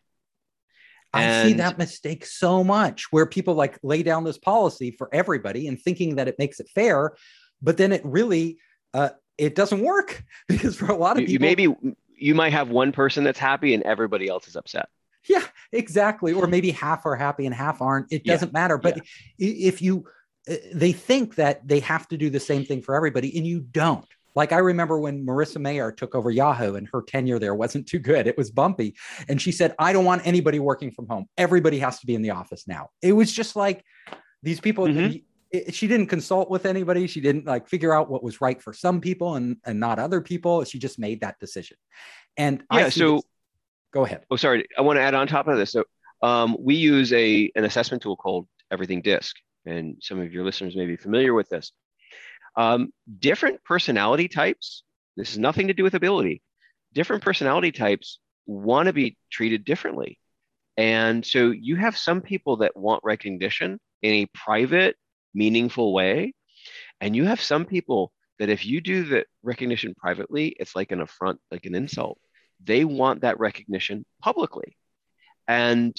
I 1.13 1.43
see 1.45 1.53
that 1.55 1.79
mistake 1.79 2.27
so 2.27 2.63
much 2.63 3.07
where 3.11 3.27
people 3.27 3.55
like 3.55 3.79
lay 3.83 4.03
down 4.03 4.25
this 4.25 4.39
policy 4.39 4.91
for 4.91 5.09
everybody 5.13 5.67
and 5.67 5.81
thinking 5.81 6.17
that 6.17 6.29
it 6.29 6.39
makes 6.39 6.61
it 6.61 6.69
fair, 6.75 7.17
but 7.63 7.77
then 7.77 7.93
it 7.93 8.03
really 8.05 8.59
uh, 8.93 9.11
it 9.39 9.55
doesn't 9.55 9.81
work 9.81 10.23
because 10.49 10.77
for 10.77 10.91
a 10.91 10.97
lot 10.97 11.17
of 11.17 11.23
you, 11.23 11.39
people, 11.39 11.47
maybe 11.47 11.97
you 12.17 12.35
might 12.35 12.53
have 12.53 12.69
one 12.69 12.93
person 12.93 13.25
that's 13.25 13.39
happy 13.39 13.75
and 13.75 13.83
everybody 13.85 14.29
else 14.29 14.49
is 14.49 14.57
upset. 14.57 14.89
Yeah, 15.29 15.45
exactly. 15.73 16.33
Or 16.33 16.47
maybe 16.47 16.71
half 16.71 17.05
are 17.07 17.17
happy 17.17 17.47
and 17.47 17.55
half 17.55 17.83
aren't. 17.83 18.13
It 18.13 18.25
doesn't 18.25 18.49
yeah. 18.49 18.61
matter. 18.61 18.79
But 18.79 18.97
yeah. 19.39 19.67
if 19.69 19.83
you, 19.83 20.05
uh, 20.49 20.55
they 20.73 20.93
think 20.93 21.35
that 21.37 21.67
they 21.67 21.81
have 21.81 22.09
to 22.09 22.17
do 22.17 22.31
the 22.31 22.41
same 22.41 22.65
thing 22.65 22.83
for 22.83 22.95
everybody, 22.95 23.37
and 23.37 23.47
you 23.47 23.61
don't. 23.61 24.07
Like 24.35 24.53
I 24.53 24.59
remember 24.59 24.99
when 24.99 25.25
Marissa 25.25 25.61
Mayer 25.61 25.91
took 25.91 26.15
over 26.15 26.31
Yahoo 26.31 26.75
and 26.75 26.89
her 26.93 27.03
tenure 27.03 27.39
there 27.39 27.55
wasn't 27.55 27.87
too 27.89 27.99
good. 27.99 28.27
It 28.27 28.37
was 28.37 28.51
bumpy. 28.51 28.95
And 29.29 29.41
she 29.41 29.53
said, 29.53 29.75
I 29.79 29.93
don't 29.93 30.05
want 30.05 30.27
anybody 30.27 30.59
working 30.59 30.91
from 30.91 31.09
home. 31.09 31.27
Everybody 31.37 31.79
has 31.81 31.99
to 32.01 32.07
be 32.07 32.15
in 32.15 32.23
the 32.23 32.31
office 32.31 32.69
now. 32.69 32.91
It 33.03 33.13
was 33.13 33.33
just 33.33 33.57
like 33.57 33.85
these 34.43 34.61
people, 34.61 34.87
mm-hmm. 34.87 35.17
it, 35.51 35.75
she 35.75 35.89
didn't 35.89 36.07
consult 36.07 36.51
with 36.51 36.67
anybody. 36.67 37.07
She 37.07 37.21
didn't 37.21 37.47
like 37.47 37.69
figure 37.69 37.93
out 37.93 38.11
what 38.11 38.23
was 38.23 38.41
right 38.41 38.63
for 38.63 38.73
some 38.73 39.01
people 39.01 39.35
and, 39.35 39.57
and 39.65 39.81
not 39.81 39.99
other 39.99 40.21
people. 40.21 40.63
She 40.65 40.79
just 40.79 40.99
made 40.99 41.21
that 41.23 41.39
decision. 41.41 41.77
And 42.37 42.63
yeah, 42.73 42.89
so 42.89 43.17
this, 43.17 43.23
go 43.93 44.05
ahead. 44.05 44.25
Oh, 44.31 44.37
sorry. 44.37 44.67
I 44.77 44.83
want 44.83 44.99
to 44.99 45.03
add 45.03 45.15
on 45.15 45.27
top 45.27 45.49
of 45.49 45.57
this. 45.57 45.73
So 45.73 45.85
um, 46.23 46.57
we 46.59 46.75
use 46.75 47.13
a 47.13 47.51
an 47.55 47.65
assessment 47.65 48.03
tool 48.03 48.17
called 48.17 48.47
Everything 48.71 49.03
Disc, 49.03 49.37
and 49.67 49.97
some 50.01 50.21
of 50.21 50.33
your 50.33 50.45
listeners 50.45 50.77
may 50.77 50.87
be 50.87 50.97
familiar 50.97 51.35
with 51.35 51.49
this. 51.49 51.73
Um, 52.59 52.93
different 53.21 53.63
personality 53.65 54.27
types, 54.27 54.83
this 55.17 55.31
is 55.31 55.39
nothing 55.39 55.69
to 55.69 55.75
do 55.75 55.85
with 55.85 55.95
ability, 55.95 56.43
different 56.93 57.23
personality 57.23 57.71
types 57.71 58.19
want 58.47 58.89
to 58.89 58.93
be 58.93 59.17
treated 59.31 59.65
differently. 59.65 60.19
And 60.77 61.25
so 61.25 61.51
you 61.51 61.77
have 61.77 61.97
some 61.97 62.21
people 62.21 62.59
that 62.59 62.77
want 62.77 63.05
recognition 63.05 63.79
in 64.03 64.13
a 64.13 64.27
private, 64.35 64.97
meaningful 65.35 65.93
way. 65.93 66.35
And 67.01 67.15
you 67.15 67.25
have 67.27 67.41
some 67.41 67.65
people 67.65 68.13
that 68.39 68.49
if 68.49 68.67
you 68.67 68.81
do 68.81 69.05
the 69.05 69.25
recognition 69.43 69.95
privately, 69.95 70.49
it's 70.49 70.75
like 70.75 70.91
an 70.93 71.01
affront, 71.01 71.41
like 71.51 71.67
an 71.67 71.75
insult. 71.75 72.19
They 72.65 72.85
want 72.85 73.21
that 73.21 73.39
recognition 73.39 74.05
publicly. 74.21 74.77
And, 75.47 75.97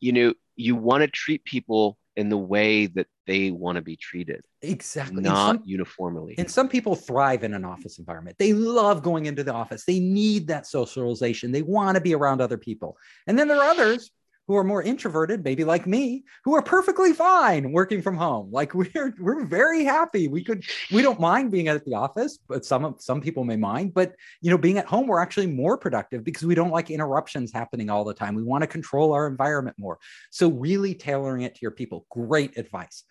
you 0.00 0.12
know, 0.12 0.34
you 0.56 0.74
want 0.76 1.02
to 1.02 1.08
treat 1.08 1.44
people 1.44 1.98
in 2.16 2.28
the 2.28 2.38
way 2.38 2.86
that 2.86 3.06
they 3.26 3.50
want 3.50 3.76
to 3.76 3.82
be 3.82 3.96
treated. 3.96 4.42
Exactly. 4.62 5.22
Not 5.22 5.56
some, 5.56 5.62
uniformly. 5.64 6.34
And 6.38 6.50
some 6.50 6.68
people 6.68 6.94
thrive 6.94 7.44
in 7.44 7.54
an 7.54 7.64
office 7.64 7.98
environment. 7.98 8.36
They 8.38 8.52
love 8.52 9.02
going 9.02 9.26
into 9.26 9.42
the 9.42 9.52
office. 9.52 9.84
They 9.84 10.00
need 10.00 10.46
that 10.48 10.66
socialization. 10.66 11.52
They 11.52 11.62
want 11.62 11.96
to 11.96 12.00
be 12.00 12.14
around 12.14 12.40
other 12.40 12.58
people. 12.58 12.96
And 13.26 13.38
then 13.38 13.48
there 13.48 13.58
are 13.58 13.70
others 13.70 14.10
who 14.46 14.56
are 14.56 14.64
more 14.64 14.82
introverted, 14.82 15.42
maybe 15.42 15.64
like 15.64 15.86
me, 15.86 16.24
who 16.44 16.54
are 16.54 16.62
perfectly 16.62 17.12
fine 17.12 17.72
working 17.72 18.02
from 18.02 18.16
home. 18.16 18.50
Like 18.50 18.74
we're 18.74 19.14
we're 19.18 19.44
very 19.44 19.84
happy. 19.84 20.28
We 20.28 20.44
could 20.44 20.64
we 20.92 21.02
don't 21.02 21.20
mind 21.20 21.50
being 21.50 21.68
at 21.68 21.84
the 21.84 21.94
office, 21.94 22.38
but 22.48 22.64
some 22.64 22.96
some 22.98 23.20
people 23.20 23.44
may 23.44 23.56
mind. 23.56 23.94
But 23.94 24.14
you 24.40 24.50
know, 24.50 24.58
being 24.58 24.78
at 24.78 24.86
home, 24.86 25.06
we're 25.06 25.20
actually 25.20 25.46
more 25.46 25.78
productive 25.78 26.24
because 26.24 26.44
we 26.44 26.54
don't 26.54 26.70
like 26.70 26.90
interruptions 26.90 27.52
happening 27.52 27.90
all 27.90 28.04
the 28.04 28.14
time. 28.14 28.34
We 28.34 28.42
want 28.42 28.62
to 28.62 28.68
control 28.68 29.12
our 29.12 29.26
environment 29.26 29.76
more. 29.78 29.98
So 30.30 30.50
really 30.50 30.94
tailoring 30.94 31.42
it 31.42 31.54
to 31.54 31.60
your 31.62 31.70
people. 31.70 32.06
Great 32.10 32.58
advice. 32.58 33.04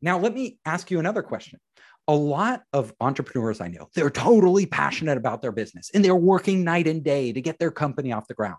Now 0.00 0.18
let 0.18 0.34
me 0.34 0.58
ask 0.64 0.90
you 0.90 0.98
another 0.98 1.22
question. 1.22 1.60
A 2.06 2.14
lot 2.14 2.62
of 2.72 2.94
entrepreneurs 3.00 3.60
I 3.60 3.68
know, 3.68 3.90
they're 3.94 4.08
totally 4.08 4.64
passionate 4.64 5.18
about 5.18 5.42
their 5.42 5.52
business 5.52 5.90
and 5.92 6.02
they're 6.02 6.16
working 6.16 6.64
night 6.64 6.86
and 6.86 7.04
day 7.04 7.32
to 7.32 7.40
get 7.42 7.58
their 7.58 7.70
company 7.70 8.12
off 8.12 8.26
the 8.28 8.34
ground. 8.34 8.56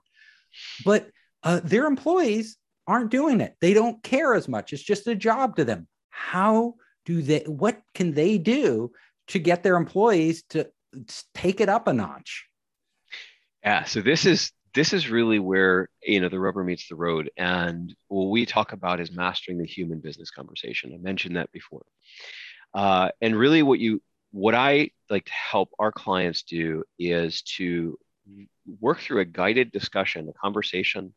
But 0.85 1.09
uh, 1.43 1.61
their 1.63 1.85
employees 1.85 2.57
aren't 2.87 3.11
doing 3.11 3.41
it. 3.41 3.55
They 3.61 3.73
don't 3.73 4.01
care 4.03 4.33
as 4.33 4.47
much. 4.47 4.73
It's 4.73 4.83
just 4.83 5.07
a 5.07 5.15
job 5.15 5.55
to 5.57 5.65
them. 5.65 5.87
How 6.09 6.75
do 7.05 7.21
they, 7.21 7.43
what 7.45 7.81
can 7.93 8.13
they 8.13 8.37
do 8.37 8.91
to 9.27 9.39
get 9.39 9.63
their 9.63 9.75
employees 9.75 10.43
to 10.49 10.69
take 11.33 11.61
it 11.61 11.69
up 11.69 11.87
a 11.87 11.93
notch? 11.93 12.47
Yeah. 13.63 13.83
So 13.83 14.01
this 14.01 14.25
is, 14.25 14.51
this 14.73 14.93
is 14.93 15.09
really 15.09 15.39
where 15.39 15.89
you 16.03 16.19
know 16.19 16.29
the 16.29 16.39
rubber 16.39 16.63
meets 16.63 16.87
the 16.87 16.95
road 16.95 17.29
and 17.37 17.95
what 18.07 18.25
we 18.25 18.45
talk 18.45 18.71
about 18.71 18.99
is 18.99 19.11
mastering 19.11 19.57
the 19.57 19.65
human 19.65 19.99
business 19.99 20.31
conversation 20.31 20.93
i 20.93 20.97
mentioned 20.97 21.35
that 21.35 21.51
before 21.51 21.85
uh, 22.73 23.09
and 23.21 23.35
really 23.35 23.63
what 23.63 23.79
you 23.79 24.01
what 24.31 24.55
i 24.55 24.89
like 25.09 25.25
to 25.25 25.31
help 25.31 25.69
our 25.79 25.91
clients 25.91 26.43
do 26.43 26.83
is 26.97 27.41
to 27.41 27.97
work 28.79 28.99
through 28.99 29.21
a 29.21 29.25
guided 29.25 29.71
discussion 29.71 30.29
a 30.29 30.33
conversation 30.33 31.13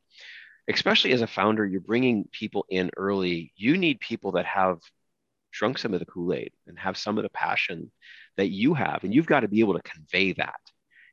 especially 0.68 1.12
as 1.12 1.22
a 1.22 1.26
founder, 1.26 1.66
you're 1.66 1.80
bringing 1.80 2.28
people 2.32 2.66
in 2.68 2.90
early. 2.96 3.52
You 3.56 3.76
need 3.76 4.00
people 4.00 4.32
that 4.32 4.46
have 4.46 4.78
drunk 5.52 5.78
some 5.78 5.94
of 5.94 6.00
the 6.00 6.06
Kool 6.06 6.32
Aid 6.32 6.52
and 6.66 6.78
have 6.78 6.96
some 6.96 7.18
of 7.18 7.24
the 7.24 7.30
passion 7.30 7.90
that 8.36 8.48
you 8.48 8.74
have. 8.74 9.04
And 9.04 9.14
you've 9.14 9.26
got 9.26 9.40
to 9.40 9.48
be 9.48 9.60
able 9.60 9.74
to 9.74 9.82
convey 9.82 10.32
that 10.34 10.60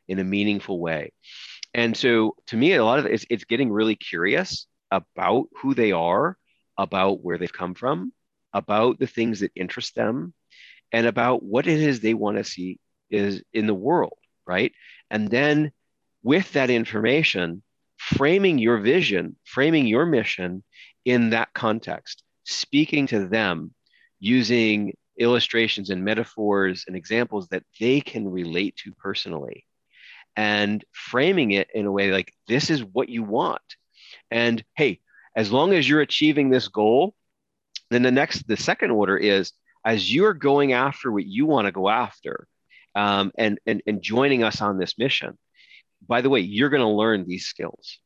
in 0.08 0.20
a 0.20 0.24
meaningful 0.24 0.80
way. 0.80 1.12
And 1.74 1.96
so 1.96 2.36
to 2.48 2.58
me, 2.58 2.74
a 2.74 2.84
lot 2.84 3.00
of 3.00 3.06
it 3.06 3.12
is 3.12 3.26
it's 3.30 3.44
getting 3.44 3.72
really 3.72 3.96
curious 3.96 4.66
about 4.92 5.50
who 5.62 5.74
they 5.74 5.92
are, 5.92 6.38
about 6.78 7.24
where 7.24 7.38
they've 7.38 7.52
come 7.52 7.76
from, 7.76 8.12
about 8.54 9.00
the 9.00 9.08
things 9.08 9.42
that 9.42 9.52
interest 9.56 9.96
them, 9.96 10.34
and 10.92 11.06
about 11.06 11.44
what 11.44 11.68
it 11.68 11.80
is 11.80 12.00
they 12.00 12.16
want 12.16 12.38
to 12.38 12.44
see 12.44 12.80
is 13.12 13.44
in 13.54 13.68
the 13.68 13.74
world, 13.74 14.18
right? 14.48 14.74
And 15.12 15.30
then 15.30 15.72
with 16.24 16.52
that 16.54 16.70
information, 16.70 17.62
framing 18.00 18.58
your 18.58 18.78
vision, 18.78 19.36
framing 19.44 19.86
your 19.86 20.06
mission 20.06 20.64
in 21.06 21.32
that 21.32 21.54
context, 21.54 22.24
speaking 22.46 23.06
to 23.08 23.28
them 23.28 23.74
using 24.20 24.94
illustrations 25.20 25.90
and 25.90 26.04
metaphors 26.04 26.86
and 26.88 26.96
examples 26.96 27.50
that 27.50 27.64
they 27.80 28.00
can 28.00 28.28
relate 28.28 28.76
to 28.78 28.94
personally 28.94 29.66
and 30.38 30.84
framing 30.94 31.52
it 31.52 31.68
in 31.74 31.86
a 31.86 31.92
way 31.92 32.12
like 32.12 32.34
this 32.48 32.70
is 32.70 32.84
what 32.84 33.10
you 33.10 33.22
want. 33.22 33.62
And 34.32 34.64
hey 34.76 35.02
as 35.36 35.52
long 35.52 35.74
as 35.74 35.88
you're 35.88 36.02
achieving 36.02 36.50
this 36.50 36.68
goal 36.70 37.14
then 37.90 38.02
the 38.02 38.12
next 38.12 38.48
the 38.48 38.58
second 38.58 38.92
order 38.92 39.18
is 39.18 39.52
as 39.86 40.14
you're 40.14 40.34
going 40.34 40.74
after 40.74 41.12
what 41.12 41.26
you 41.26 41.46
want 41.46 41.66
to 41.66 41.72
go 41.72 41.90
after 41.90 42.48
um, 42.96 43.32
and, 43.38 43.60
and 43.66 43.82
and 43.86 44.02
joining 44.02 44.44
us 44.44 44.62
on 44.62 44.78
this 44.78 44.98
mission 44.98 45.38
by 46.08 46.22
the 46.22 46.30
way, 46.30 46.40
you're 46.40 46.70
going 46.70 46.82
to 46.82 46.88
learn 46.88 47.28
these 47.28 47.46
skills. 47.46 48.00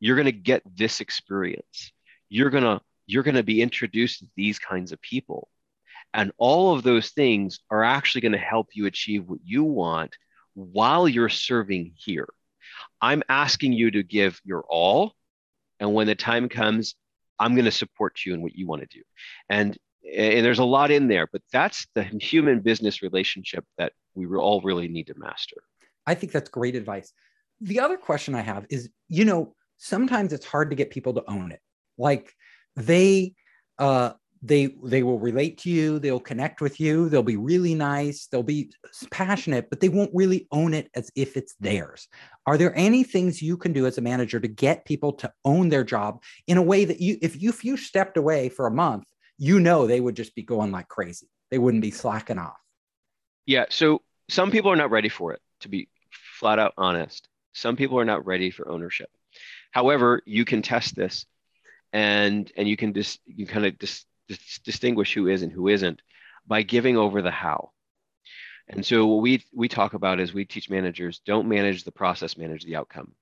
You're 0.00 0.16
going 0.16 0.26
to 0.26 0.32
get 0.32 0.62
this 0.76 1.00
experience. 1.00 1.92
You're 2.28 2.50
going 2.50 2.64
to 2.64 2.80
you're 3.06 3.22
going 3.22 3.34
to 3.34 3.42
be 3.42 3.62
introduced 3.62 4.20
to 4.20 4.26
these 4.36 4.58
kinds 4.58 4.92
of 4.92 5.00
people. 5.02 5.48
And 6.14 6.32
all 6.38 6.74
of 6.74 6.82
those 6.82 7.10
things 7.10 7.60
are 7.70 7.82
actually 7.82 8.22
going 8.22 8.32
to 8.32 8.38
help 8.38 8.68
you 8.74 8.86
achieve 8.86 9.28
what 9.28 9.40
you 9.44 9.64
want 9.64 10.16
while 10.54 11.08
you're 11.08 11.28
serving 11.28 11.92
here. 11.96 12.28
I'm 13.00 13.22
asking 13.28 13.72
you 13.72 13.90
to 13.92 14.02
give 14.02 14.40
your 14.44 14.64
all. 14.68 15.14
And 15.80 15.94
when 15.94 16.06
the 16.06 16.14
time 16.14 16.48
comes, 16.48 16.94
I'm 17.38 17.54
going 17.54 17.64
to 17.64 17.72
support 17.72 18.24
you 18.24 18.34
in 18.34 18.42
what 18.42 18.54
you 18.54 18.66
want 18.66 18.82
to 18.82 18.98
do. 18.98 19.02
And, 19.48 19.76
and 20.04 20.44
there's 20.44 20.58
a 20.58 20.64
lot 20.64 20.90
in 20.90 21.08
there, 21.08 21.26
but 21.32 21.42
that's 21.52 21.86
the 21.94 22.04
human 22.04 22.60
business 22.60 23.02
relationship 23.02 23.64
that 23.78 23.92
we 24.14 24.26
all 24.26 24.60
really 24.60 24.88
need 24.88 25.08
to 25.08 25.14
master. 25.16 25.56
I 26.06 26.14
think 26.14 26.32
that's 26.32 26.50
great 26.50 26.76
advice 26.76 27.12
the 27.62 27.80
other 27.80 27.96
question 27.96 28.34
I 28.34 28.42
have 28.42 28.66
is, 28.70 28.90
you 29.08 29.24
know, 29.24 29.54
sometimes 29.78 30.32
it's 30.32 30.46
hard 30.46 30.70
to 30.70 30.76
get 30.76 30.90
people 30.90 31.14
to 31.14 31.24
own 31.28 31.52
it. 31.52 31.60
Like 31.98 32.32
they, 32.76 33.34
uh, 33.78 34.12
they 34.42 34.74
they 34.82 35.02
will 35.02 35.18
relate 35.18 35.58
to 35.58 35.70
you 35.70 35.98
they'll 35.98 36.20
connect 36.20 36.60
with 36.60 36.80
you 36.80 37.08
they'll 37.08 37.22
be 37.22 37.36
really 37.36 37.74
nice 37.74 38.26
they'll 38.26 38.42
be 38.42 38.72
passionate 39.10 39.70
but 39.70 39.80
they 39.80 39.88
won't 39.88 40.10
really 40.12 40.48
own 40.50 40.74
it 40.74 40.90
as 40.94 41.10
if 41.14 41.36
it's 41.36 41.54
theirs. 41.60 42.08
Are 42.46 42.58
there 42.58 42.76
any 42.76 43.04
things 43.04 43.40
you 43.40 43.56
can 43.56 43.72
do 43.72 43.86
as 43.86 43.98
a 43.98 44.02
manager 44.02 44.40
to 44.40 44.48
get 44.48 44.84
people 44.84 45.12
to 45.14 45.32
own 45.44 45.68
their 45.68 45.84
job 45.84 46.22
in 46.48 46.56
a 46.56 46.62
way 46.62 46.84
that 46.84 47.00
you 47.00 47.16
if 47.22 47.40
you 47.40 47.50
if 47.50 47.64
you 47.64 47.76
stepped 47.76 48.16
away 48.16 48.48
for 48.48 48.66
a 48.66 48.70
month 48.70 49.04
you 49.38 49.60
know 49.60 49.86
they 49.86 50.00
would 50.00 50.16
just 50.16 50.34
be 50.34 50.42
going 50.42 50.72
like 50.72 50.88
crazy. 50.88 51.28
They 51.50 51.58
wouldn't 51.58 51.82
be 51.82 51.90
slacking 51.90 52.38
off? 52.38 52.58
Yeah 53.46 53.66
so 53.70 54.02
some 54.28 54.50
people 54.50 54.72
are 54.72 54.76
not 54.76 54.90
ready 54.90 55.08
for 55.08 55.32
it 55.32 55.40
to 55.60 55.68
be 55.68 55.88
flat 56.10 56.58
out 56.58 56.74
honest 56.76 57.28
some 57.52 57.76
people 57.76 57.98
are 57.98 58.04
not 58.04 58.26
ready 58.26 58.50
for 58.50 58.68
ownership. 58.68 59.10
However, 59.70 60.22
you 60.26 60.44
can 60.44 60.62
test 60.62 60.94
this 60.94 61.26
and 61.92 62.50
and 62.56 62.68
you 62.68 62.76
can 62.76 62.94
just 62.94 63.20
dis, 63.26 63.36
you 63.36 63.46
kind 63.46 63.66
of 63.66 63.78
dis, 63.78 64.04
dis, 64.28 64.60
distinguish 64.64 65.14
who 65.14 65.28
is 65.28 65.42
and 65.42 65.52
who 65.52 65.68
isn't 65.68 66.00
by 66.46 66.62
giving 66.62 66.96
over 66.96 67.22
the 67.22 67.30
how. 67.30 67.70
And 68.68 68.84
so 68.84 69.06
what 69.06 69.22
we 69.22 69.44
we 69.52 69.68
talk 69.68 69.94
about 69.94 70.20
is 70.20 70.32
we 70.32 70.44
teach 70.44 70.70
managers 70.70 71.20
don't 71.26 71.48
manage 71.48 71.84
the 71.84 71.92
process, 71.92 72.36
manage 72.36 72.64
the 72.64 72.76
outcome. 72.76 73.12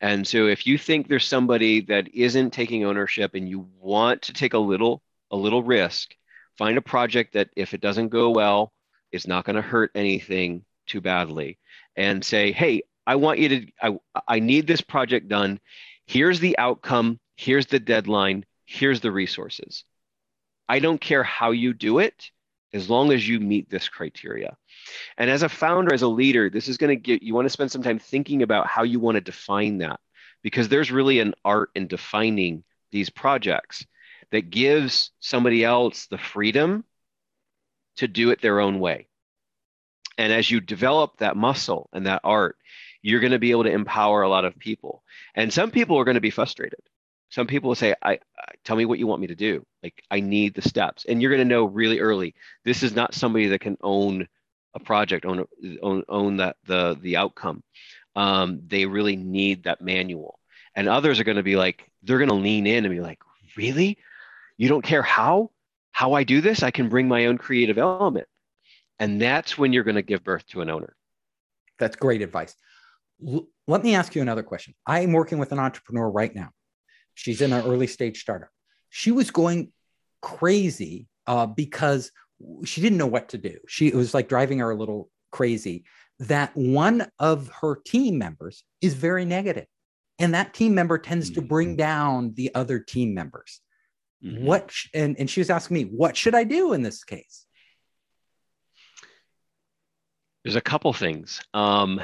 And 0.00 0.26
so 0.26 0.46
if 0.46 0.66
you 0.66 0.78
think 0.78 1.08
there's 1.08 1.26
somebody 1.26 1.80
that 1.82 2.14
isn't 2.14 2.52
taking 2.52 2.84
ownership 2.84 3.34
and 3.34 3.48
you 3.48 3.68
want 3.80 4.22
to 4.22 4.32
take 4.32 4.54
a 4.54 4.58
little 4.58 5.02
a 5.30 5.36
little 5.36 5.62
risk, 5.62 6.14
find 6.56 6.78
a 6.78 6.82
project 6.82 7.34
that 7.34 7.50
if 7.56 7.74
it 7.74 7.80
doesn't 7.80 8.08
go 8.08 8.30
well, 8.30 8.72
it's 9.12 9.26
not 9.26 9.44
going 9.44 9.56
to 9.56 9.62
hurt 9.62 9.90
anything 9.94 10.64
too 10.86 11.00
badly 11.00 11.58
and 11.96 12.24
say, 12.24 12.52
"Hey, 12.52 12.82
I 13.08 13.16
want 13.16 13.38
you 13.38 13.48
to, 13.48 13.66
I, 13.80 13.98
I 14.28 14.38
need 14.38 14.66
this 14.66 14.82
project 14.82 15.28
done. 15.28 15.60
Here's 16.06 16.40
the 16.40 16.58
outcome. 16.58 17.18
Here's 17.36 17.64
the 17.64 17.80
deadline. 17.80 18.44
Here's 18.66 19.00
the 19.00 19.10
resources. 19.10 19.84
I 20.68 20.78
don't 20.78 21.00
care 21.00 21.22
how 21.22 21.52
you 21.52 21.72
do 21.72 22.00
it 22.00 22.30
as 22.74 22.90
long 22.90 23.10
as 23.10 23.26
you 23.26 23.40
meet 23.40 23.70
this 23.70 23.88
criteria. 23.88 24.58
And 25.16 25.30
as 25.30 25.42
a 25.42 25.48
founder, 25.48 25.94
as 25.94 26.02
a 26.02 26.06
leader, 26.06 26.50
this 26.50 26.68
is 26.68 26.76
going 26.76 26.90
to 26.90 27.02
get 27.02 27.22
you 27.22 27.34
want 27.34 27.46
to 27.46 27.50
spend 27.50 27.72
some 27.72 27.82
time 27.82 27.98
thinking 27.98 28.42
about 28.42 28.66
how 28.66 28.82
you 28.82 29.00
want 29.00 29.14
to 29.14 29.22
define 29.22 29.78
that 29.78 30.00
because 30.42 30.68
there's 30.68 30.92
really 30.92 31.20
an 31.20 31.32
art 31.46 31.70
in 31.74 31.86
defining 31.86 32.62
these 32.92 33.08
projects 33.08 33.86
that 34.32 34.50
gives 34.50 35.12
somebody 35.18 35.64
else 35.64 36.08
the 36.08 36.18
freedom 36.18 36.84
to 37.96 38.06
do 38.06 38.32
it 38.32 38.42
their 38.42 38.60
own 38.60 38.80
way. 38.80 39.08
And 40.18 40.30
as 40.30 40.50
you 40.50 40.60
develop 40.60 41.18
that 41.18 41.36
muscle 41.38 41.88
and 41.94 42.06
that 42.06 42.20
art, 42.22 42.56
you're 43.08 43.20
going 43.20 43.32
to 43.32 43.38
be 43.38 43.52
able 43.52 43.64
to 43.64 43.70
empower 43.70 44.22
a 44.22 44.28
lot 44.28 44.44
of 44.44 44.58
people. 44.58 45.02
And 45.34 45.52
some 45.52 45.70
people 45.70 45.98
are 45.98 46.04
going 46.04 46.16
to 46.16 46.20
be 46.20 46.30
frustrated. 46.30 46.80
Some 47.30 47.46
people 47.46 47.68
will 47.68 47.74
say, 47.74 47.94
I, 48.02 48.18
tell 48.64 48.76
me 48.76 48.84
what 48.84 48.98
you 48.98 49.06
want 49.06 49.20
me 49.20 49.28
to 49.28 49.34
do. 49.34 49.64
Like 49.82 50.02
I 50.10 50.20
need 50.20 50.54
the 50.54 50.62
steps. 50.62 51.06
And 51.08 51.20
you're 51.20 51.30
going 51.30 51.46
to 51.46 51.54
know 51.54 51.64
really 51.64 52.00
early, 52.00 52.34
this 52.64 52.82
is 52.82 52.94
not 52.94 53.14
somebody 53.14 53.48
that 53.48 53.60
can 53.60 53.78
own 53.82 54.28
a 54.74 54.80
project, 54.80 55.24
own, 55.24 55.46
own, 55.82 56.04
own 56.08 56.36
that 56.38 56.56
the, 56.66 56.98
the 57.00 57.16
outcome. 57.16 57.62
Um, 58.14 58.60
they 58.66 58.84
really 58.84 59.16
need 59.16 59.64
that 59.64 59.80
manual. 59.80 60.38
And 60.74 60.88
others 60.88 61.18
are 61.18 61.24
going 61.24 61.36
to 61.36 61.42
be 61.42 61.56
like, 61.56 61.90
they're 62.02 62.18
going 62.18 62.28
to 62.28 62.34
lean 62.34 62.66
in 62.66 62.84
and 62.84 62.94
be 62.94 63.00
like, 63.00 63.20
really? 63.56 63.98
You 64.56 64.68
don't 64.68 64.84
care 64.84 65.02
how? 65.02 65.50
How 65.92 66.12
I 66.12 66.24
do 66.24 66.40
this? 66.40 66.62
I 66.62 66.70
can 66.70 66.88
bring 66.88 67.08
my 67.08 67.26
own 67.26 67.38
creative 67.38 67.78
element. 67.78 68.28
And 68.98 69.20
that's 69.20 69.56
when 69.56 69.72
you're 69.72 69.84
going 69.84 69.96
to 69.96 70.02
give 70.02 70.24
birth 70.24 70.46
to 70.48 70.60
an 70.60 70.68
owner. 70.70 70.94
That's 71.78 71.96
great 71.96 72.22
advice. 72.22 72.54
L- 73.26 73.48
let 73.66 73.82
me 73.82 73.94
ask 73.94 74.14
you 74.14 74.22
another 74.22 74.42
question. 74.42 74.74
I 74.86 75.00
am 75.00 75.12
working 75.12 75.38
with 75.38 75.52
an 75.52 75.58
entrepreneur 75.58 76.08
right 76.08 76.34
now. 76.34 76.50
She's 77.14 77.40
in 77.40 77.52
an 77.52 77.64
early 77.64 77.86
stage 77.86 78.20
startup. 78.20 78.50
She 78.90 79.10
was 79.10 79.30
going 79.30 79.72
crazy 80.22 81.08
uh, 81.26 81.46
because 81.46 82.10
she 82.64 82.80
didn't 82.80 82.98
know 82.98 83.06
what 83.06 83.30
to 83.30 83.38
do. 83.38 83.58
She 83.66 83.88
it 83.88 83.94
was 83.94 84.14
like 84.14 84.28
driving 84.28 84.60
her 84.60 84.70
a 84.70 84.76
little 84.76 85.10
crazy 85.30 85.84
that 86.20 86.56
one 86.56 87.08
of 87.18 87.48
her 87.60 87.76
team 87.84 88.18
members 88.18 88.64
is 88.80 88.94
very 88.94 89.24
negative, 89.24 89.66
and 90.18 90.34
that 90.34 90.54
team 90.54 90.74
member 90.74 90.98
tends 90.98 91.30
mm-hmm. 91.30 91.40
to 91.40 91.46
bring 91.46 91.68
mm-hmm. 91.68 91.76
down 91.76 92.34
the 92.34 92.54
other 92.54 92.78
team 92.78 93.14
members. 93.14 93.60
Mm-hmm. 94.24 94.44
What 94.44 94.72
and 94.94 95.18
and 95.18 95.28
she 95.28 95.40
was 95.40 95.50
asking 95.50 95.74
me, 95.74 95.82
what 95.84 96.16
should 96.16 96.34
I 96.34 96.44
do 96.44 96.72
in 96.72 96.82
this 96.82 97.04
case? 97.04 97.44
There's 100.44 100.56
a 100.56 100.60
couple 100.60 100.92
things. 100.92 101.40
Um, 101.52 102.00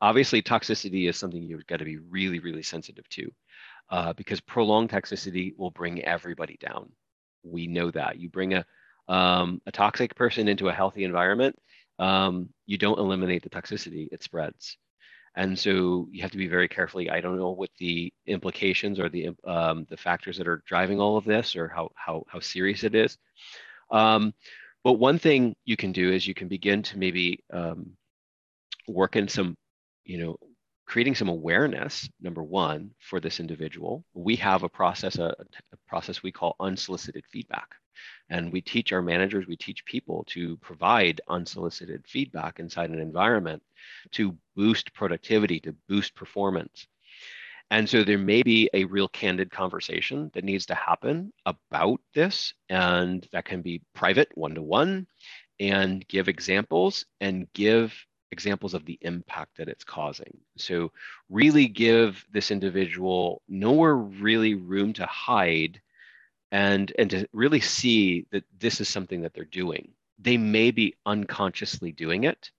obviously, 0.00 0.42
toxicity 0.42 1.08
is 1.08 1.16
something 1.16 1.42
you've 1.42 1.66
got 1.66 1.78
to 1.78 1.84
be 1.84 1.98
really, 1.98 2.38
really 2.38 2.62
sensitive 2.62 3.08
to, 3.10 3.30
uh, 3.90 4.12
because 4.14 4.40
prolonged 4.40 4.90
toxicity 4.90 5.56
will 5.56 5.70
bring 5.70 6.02
everybody 6.04 6.56
down. 6.60 6.90
We 7.42 7.66
know 7.66 7.90
that. 7.90 8.18
You 8.18 8.28
bring 8.28 8.54
a 8.54 8.64
um, 9.08 9.62
a 9.66 9.72
toxic 9.72 10.16
person 10.16 10.48
into 10.48 10.68
a 10.68 10.72
healthy 10.72 11.04
environment, 11.04 11.56
um, 11.98 12.48
you 12.66 12.76
don't 12.78 12.98
eliminate 12.98 13.42
the 13.42 13.50
toxicity; 13.50 14.08
it 14.12 14.22
spreads. 14.22 14.76
And 15.36 15.58
so 15.58 16.08
you 16.10 16.22
have 16.22 16.30
to 16.30 16.38
be 16.38 16.48
very 16.48 16.66
carefully. 16.66 17.10
I 17.10 17.20
don't 17.20 17.36
know 17.36 17.50
what 17.50 17.70
the 17.78 18.12
implications 18.26 18.98
or 18.98 19.08
the 19.08 19.30
um, 19.44 19.86
the 19.90 19.96
factors 19.96 20.38
that 20.38 20.48
are 20.48 20.62
driving 20.66 20.98
all 21.00 21.16
of 21.16 21.24
this, 21.24 21.56
or 21.56 21.68
how 21.68 21.90
how 21.94 22.24
how 22.28 22.40
serious 22.40 22.84
it 22.84 22.94
is. 22.94 23.18
Um, 23.90 24.34
but 24.82 24.94
one 24.94 25.18
thing 25.18 25.56
you 25.64 25.76
can 25.76 25.92
do 25.92 26.12
is 26.12 26.26
you 26.26 26.34
can 26.34 26.48
begin 26.48 26.82
to 26.84 26.98
maybe 26.98 27.40
um, 27.52 27.90
work 28.88 29.16
in 29.16 29.28
some, 29.28 29.56
you 30.06 30.18
know, 30.18 30.36
creating 30.86 31.14
some 31.14 31.28
awareness. 31.28 32.08
Number 32.20 32.42
one 32.42 32.92
for 33.00 33.20
this 33.20 33.40
individual, 33.40 34.04
we 34.14 34.36
have 34.36 34.62
a 34.62 34.68
process 34.68 35.18
a, 35.18 35.34
a 35.72 35.76
process 35.88 36.22
we 36.22 36.32
call 36.32 36.56
unsolicited 36.60 37.24
feedback. 37.30 37.68
And 38.30 38.52
we 38.52 38.60
teach 38.60 38.92
our 38.92 39.02
managers, 39.02 39.46
we 39.46 39.56
teach 39.56 39.84
people 39.84 40.24
to 40.28 40.56
provide 40.58 41.20
unsolicited 41.28 42.04
feedback 42.06 42.60
inside 42.60 42.90
an 42.90 43.00
environment 43.00 43.62
to 44.12 44.36
boost 44.54 44.92
productivity, 44.94 45.60
to 45.60 45.74
boost 45.88 46.14
performance. 46.14 46.86
And 47.70 47.88
so 47.88 48.04
there 48.04 48.18
may 48.18 48.42
be 48.42 48.70
a 48.74 48.84
real 48.84 49.08
candid 49.08 49.50
conversation 49.50 50.30
that 50.34 50.44
needs 50.44 50.66
to 50.66 50.74
happen 50.74 51.32
about 51.46 52.00
this, 52.14 52.52
and 52.68 53.26
that 53.32 53.44
can 53.44 53.60
be 53.62 53.82
private, 53.94 54.28
one 54.34 54.54
to 54.54 54.62
one, 54.62 55.08
and 55.58 56.06
give 56.06 56.28
examples 56.28 57.06
and 57.20 57.48
give 57.54 57.92
examples 58.32 58.74
of 58.74 58.84
the 58.84 58.98
impact 59.02 59.56
that 59.56 59.68
it's 59.68 59.84
causing. 59.84 60.38
So, 60.56 60.92
really 61.28 61.68
give 61.68 62.24
this 62.32 62.50
individual 62.50 63.42
nowhere 63.48 63.96
really 63.96 64.54
room 64.54 64.92
to 64.94 65.06
hide 65.06 65.80
and 66.52 66.92
and 66.98 67.10
to 67.10 67.26
really 67.32 67.60
see 67.60 68.26
that 68.30 68.44
this 68.58 68.80
is 68.80 68.88
something 68.88 69.22
that 69.22 69.34
they're 69.34 69.44
doing 69.44 69.92
they 70.18 70.36
may 70.36 70.70
be 70.70 70.94
unconsciously 71.04 71.92
doing 71.92 72.24
it 72.24 72.50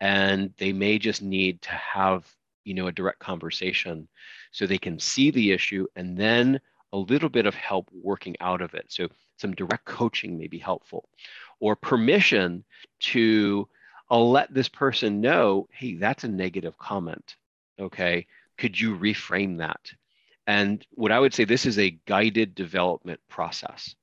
and 0.00 0.52
they 0.58 0.72
may 0.72 0.98
just 0.98 1.22
need 1.22 1.60
to 1.62 1.70
have 1.70 2.26
you 2.64 2.74
know 2.74 2.86
a 2.86 2.92
direct 2.92 3.18
conversation 3.18 4.08
so 4.52 4.66
they 4.66 4.78
can 4.78 4.98
see 4.98 5.30
the 5.30 5.52
issue 5.52 5.86
and 5.96 6.16
then 6.16 6.60
a 6.92 6.98
little 6.98 7.28
bit 7.28 7.46
of 7.46 7.54
help 7.54 7.88
working 7.92 8.36
out 8.40 8.60
of 8.60 8.74
it 8.74 8.86
so 8.88 9.08
some 9.38 9.54
direct 9.54 9.84
coaching 9.84 10.36
may 10.36 10.46
be 10.46 10.58
helpful 10.58 11.08
or 11.60 11.76
permission 11.76 12.64
to 12.98 13.66
I'll 14.10 14.30
let 14.30 14.52
this 14.52 14.68
person 14.68 15.20
know 15.20 15.68
hey 15.72 15.94
that's 15.94 16.24
a 16.24 16.28
negative 16.28 16.76
comment 16.78 17.36
okay 17.78 18.26
could 18.58 18.78
you 18.78 18.96
reframe 18.96 19.58
that 19.58 19.80
and 20.50 20.84
what 20.94 21.12
I 21.12 21.20
would 21.20 21.32
say, 21.32 21.44
this 21.44 21.64
is 21.64 21.78
a 21.78 21.96
guided 22.06 22.56
development 22.56 23.20
process. 23.28 23.94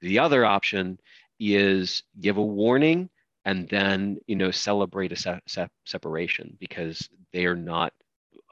The 0.00 0.20
other 0.20 0.44
option 0.44 1.00
is 1.40 2.04
give 2.20 2.36
a 2.36 2.42
warning 2.42 3.10
and 3.44 3.68
then 3.68 4.18
you 4.28 4.36
know 4.36 4.52
celebrate 4.52 5.10
a 5.10 5.16
se- 5.16 5.40
se- 5.48 5.68
separation 5.84 6.56
because 6.60 7.08
they 7.32 7.46
are 7.46 7.56
not 7.56 7.92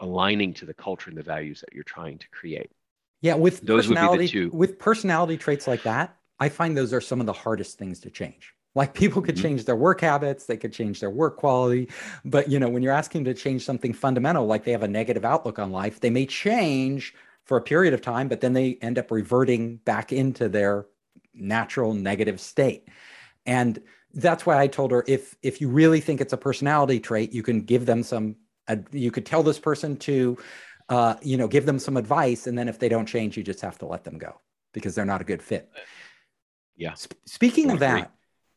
aligning 0.00 0.54
to 0.54 0.66
the 0.66 0.74
culture 0.74 1.08
and 1.08 1.16
the 1.16 1.22
values 1.22 1.60
that 1.60 1.72
you're 1.72 1.84
trying 1.84 2.18
to 2.18 2.28
create. 2.30 2.72
Yeah, 3.20 3.34
with 3.34 3.60
those 3.60 3.86
personality 3.86 4.46
with 4.48 4.80
personality 4.80 5.36
traits 5.36 5.68
like 5.68 5.84
that, 5.84 6.16
I 6.40 6.48
find 6.48 6.76
those 6.76 6.92
are 6.92 7.00
some 7.00 7.20
of 7.20 7.26
the 7.26 7.32
hardest 7.32 7.78
things 7.78 8.00
to 8.00 8.10
change. 8.10 8.54
Like 8.74 8.94
people 8.94 9.20
could 9.20 9.34
mm-hmm. 9.34 9.42
change 9.42 9.64
their 9.64 9.76
work 9.76 10.00
habits, 10.00 10.46
they 10.46 10.56
could 10.56 10.72
change 10.72 11.00
their 11.00 11.10
work 11.10 11.36
quality, 11.36 11.88
but 12.24 12.48
you 12.48 12.58
know, 12.58 12.68
when 12.68 12.82
you're 12.82 12.92
asking 12.92 13.24
them 13.24 13.34
to 13.34 13.40
change 13.40 13.64
something 13.64 13.92
fundamental 13.92 14.46
like 14.46 14.64
they 14.64 14.72
have 14.72 14.84
a 14.84 14.88
negative 14.88 15.24
outlook 15.24 15.58
on 15.58 15.72
life, 15.72 16.00
they 16.00 16.10
may 16.10 16.26
change 16.26 17.14
for 17.44 17.56
a 17.56 17.62
period 17.62 17.94
of 17.94 18.00
time, 18.00 18.28
but 18.28 18.40
then 18.40 18.52
they 18.52 18.78
end 18.80 18.98
up 18.98 19.10
reverting 19.10 19.76
back 19.78 20.12
into 20.12 20.48
their 20.48 20.86
natural 21.34 21.94
negative 21.94 22.40
state. 22.40 22.88
And 23.44 23.82
that's 24.14 24.46
why 24.46 24.60
I 24.60 24.66
told 24.66 24.92
her 24.92 25.04
if 25.08 25.36
if 25.42 25.60
you 25.60 25.68
really 25.68 26.00
think 26.00 26.20
it's 26.20 26.32
a 26.32 26.36
personality 26.36 27.00
trait, 27.00 27.32
you 27.32 27.42
can 27.42 27.62
give 27.62 27.86
them 27.86 28.02
some 28.02 28.36
you 28.92 29.10
could 29.10 29.26
tell 29.26 29.42
this 29.42 29.58
person 29.58 29.96
to 29.96 30.38
uh, 30.90 31.14
you 31.22 31.36
know, 31.36 31.46
give 31.46 31.66
them 31.66 31.78
some 31.78 31.96
advice 31.96 32.48
and 32.48 32.58
then 32.58 32.68
if 32.68 32.78
they 32.78 32.88
don't 32.88 33.06
change, 33.06 33.36
you 33.36 33.44
just 33.44 33.60
have 33.60 33.78
to 33.78 33.86
let 33.86 34.02
them 34.02 34.18
go 34.18 34.40
because 34.72 34.94
they're 34.94 35.04
not 35.04 35.20
a 35.20 35.24
good 35.24 35.40
fit. 35.40 35.70
Yeah. 36.76 36.94
Sp- 36.98 37.14
speaking 37.26 37.70
of 37.70 37.78
that, 37.78 38.10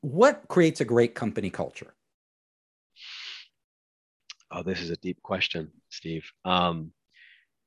what 0.04 0.44
creates 0.50 0.82
a 0.82 0.86
great 0.86 1.16
company 1.16 1.50
culture? 1.50 1.94
Oh, 4.52 4.62
this 4.62 4.82
is 4.82 4.90
a 4.90 4.98
deep 4.98 5.22
question, 5.24 5.72
Steve. 5.90 6.30
Um, 6.44 6.92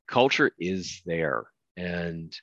culture 0.07 0.53
is 0.59 1.01
there, 1.07 1.46
and 1.79 2.37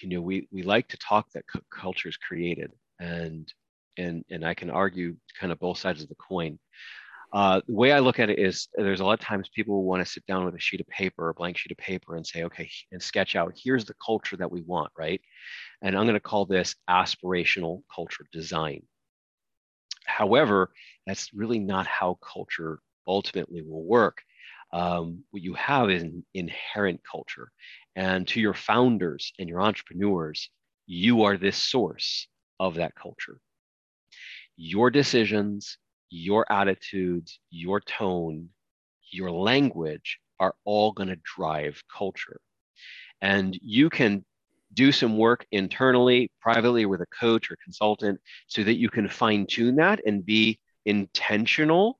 you 0.00 0.08
know 0.08 0.20
we 0.22 0.48
we 0.52 0.62
like 0.62 0.86
to 0.88 0.96
talk 0.98 1.26
that 1.32 1.42
c- 1.52 1.60
culture 1.68 2.08
is 2.08 2.16
created, 2.16 2.70
and 3.00 3.52
and 3.96 4.24
and 4.30 4.46
I 4.46 4.54
can 4.54 4.70
argue 4.70 5.16
kind 5.38 5.52
of 5.52 5.58
both 5.58 5.78
sides 5.78 6.00
of 6.00 6.08
the 6.08 6.14
coin. 6.14 6.60
Uh, 7.32 7.60
the 7.66 7.74
way 7.74 7.90
I 7.90 7.98
look 7.98 8.20
at 8.20 8.30
it 8.30 8.38
is 8.38 8.68
there's 8.74 9.00
a 9.00 9.04
lot 9.04 9.20
of 9.20 9.26
times 9.26 9.50
people 9.52 9.82
want 9.82 10.00
to 10.02 10.10
sit 10.10 10.24
down 10.26 10.44
with 10.44 10.54
a 10.54 10.60
sheet 10.60 10.80
of 10.80 10.86
paper, 10.86 11.28
a 11.28 11.34
blank 11.34 11.58
sheet 11.58 11.72
of 11.72 11.78
paper, 11.78 12.14
and 12.14 12.26
say, 12.26 12.44
okay, 12.44 12.70
and 12.92 13.02
sketch 13.02 13.34
out 13.34 13.52
here's 13.56 13.84
the 13.84 13.96
culture 14.04 14.36
that 14.36 14.50
we 14.52 14.62
want, 14.62 14.92
right? 14.96 15.20
And 15.82 15.96
I'm 15.96 16.04
going 16.04 16.14
to 16.14 16.20
call 16.20 16.46
this 16.46 16.76
aspirational 16.88 17.82
culture 17.92 18.24
design. 18.32 18.82
However, 20.08 20.70
that's 21.06 21.32
really 21.32 21.58
not 21.58 21.86
how 21.86 22.18
culture 22.22 22.80
ultimately 23.06 23.62
will 23.62 23.84
work. 23.84 24.22
Um, 24.72 25.24
what 25.30 25.42
you 25.42 25.54
have 25.54 25.90
is 25.90 26.02
an 26.02 26.24
inherent 26.34 27.00
culture. 27.10 27.50
And 27.96 28.26
to 28.28 28.40
your 28.40 28.54
founders 28.54 29.32
and 29.38 29.48
your 29.48 29.60
entrepreneurs, 29.60 30.50
you 30.86 31.22
are 31.22 31.36
this 31.36 31.56
source 31.56 32.28
of 32.60 32.74
that 32.74 32.94
culture. 32.94 33.40
Your 34.56 34.90
decisions, 34.90 35.78
your 36.10 36.50
attitudes, 36.50 37.40
your 37.50 37.80
tone, 37.80 38.48
your 39.10 39.30
language 39.30 40.18
are 40.40 40.54
all 40.64 40.92
going 40.92 41.08
to 41.08 41.18
drive 41.36 41.82
culture. 41.96 42.40
And 43.20 43.58
you 43.62 43.90
can 43.90 44.24
do 44.74 44.92
some 44.92 45.16
work 45.16 45.46
internally, 45.50 46.30
privately 46.40 46.86
with 46.86 47.00
a 47.00 47.06
coach 47.06 47.50
or 47.50 47.56
consultant 47.62 48.20
so 48.46 48.62
that 48.62 48.78
you 48.78 48.88
can 48.88 49.08
fine 49.08 49.46
tune 49.46 49.76
that 49.76 50.00
and 50.06 50.24
be 50.24 50.58
intentional, 50.84 51.98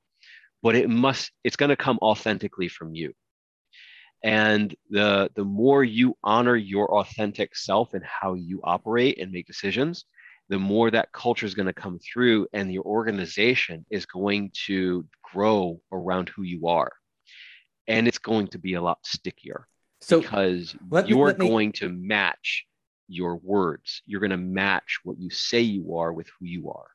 but 0.63 0.75
it 0.75 0.89
must, 0.89 1.31
it's 1.45 1.57
going 1.57 1.71
to 1.71 1.77
come 1.77 1.99
authentically 2.03 2.69
from 2.69 2.95
you. 2.95 3.13
And 4.23 4.75
the, 4.91 5.31
the 5.37 5.45
more 5.45 5.85
you 5.85 6.17
honor 6.25 6.57
your 6.57 6.99
authentic 6.99 7.57
self 7.57 7.95
and 7.95 8.05
how 8.05 8.35
you 8.35 8.61
operate 8.65 9.19
and 9.19 9.31
make 9.31 9.47
decisions, 9.47 10.05
the 10.49 10.59
more 10.59 10.91
that 10.91 11.13
culture 11.13 11.47
is 11.47 11.55
going 11.55 11.67
to 11.67 11.73
come 11.73 11.99
through 11.99 12.49
and 12.53 12.73
your 12.73 12.85
organization 12.85 13.85
is 13.91 14.07
going 14.07 14.51
to 14.67 15.07
grow 15.23 15.81
around 15.93 16.31
who 16.31 16.43
you 16.43 16.69
are. 16.69 16.91
And 17.87 18.09
it's 18.09 18.19
going 18.19 18.49
to 18.49 18.59
be 18.59 18.75
a 18.75 18.83
lot 18.83 18.99
stickier. 19.05 19.67
So 20.01 20.21
because 20.21 20.77
you're 21.07 21.35
me, 21.35 21.49
going 21.49 21.73
to 21.73 21.89
match 21.89 22.67
your 23.09 23.37
words. 23.37 24.03
You're 24.07 24.21
going 24.21 24.31
to 24.31 24.37
match 24.37 25.01
what 25.03 25.19
you 25.19 25.31
say 25.31 25.61
you 25.61 25.97
are 25.97 26.13
with 26.13 26.29
who 26.39 26.47
you 26.47 26.71
are. 26.71 26.89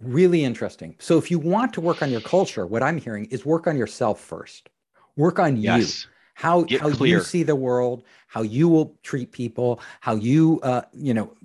Really 0.00 0.44
interesting. 0.44 0.96
So 0.98 1.18
if 1.18 1.30
you 1.30 1.38
want 1.38 1.74
to 1.74 1.80
work 1.80 2.02
on 2.02 2.10
your 2.10 2.22
culture, 2.22 2.66
what 2.66 2.82
I'm 2.82 2.98
hearing 2.98 3.26
is 3.26 3.44
work 3.44 3.66
on 3.66 3.76
yourself 3.76 4.20
first. 4.20 4.70
Work 5.16 5.38
on 5.38 5.56
yes. 5.56 6.04
you. 6.04 6.10
How 6.34 6.62
Get 6.62 6.80
how 6.80 6.90
clear. 6.90 7.18
you 7.18 7.22
see 7.22 7.42
the 7.42 7.54
world, 7.54 8.04
how 8.26 8.40
you 8.40 8.66
will 8.68 8.98
treat 9.02 9.30
people, 9.30 9.80
how 10.00 10.14
you 10.14 10.58
uh, 10.62 10.82
you 10.92 11.12
know 11.12 11.36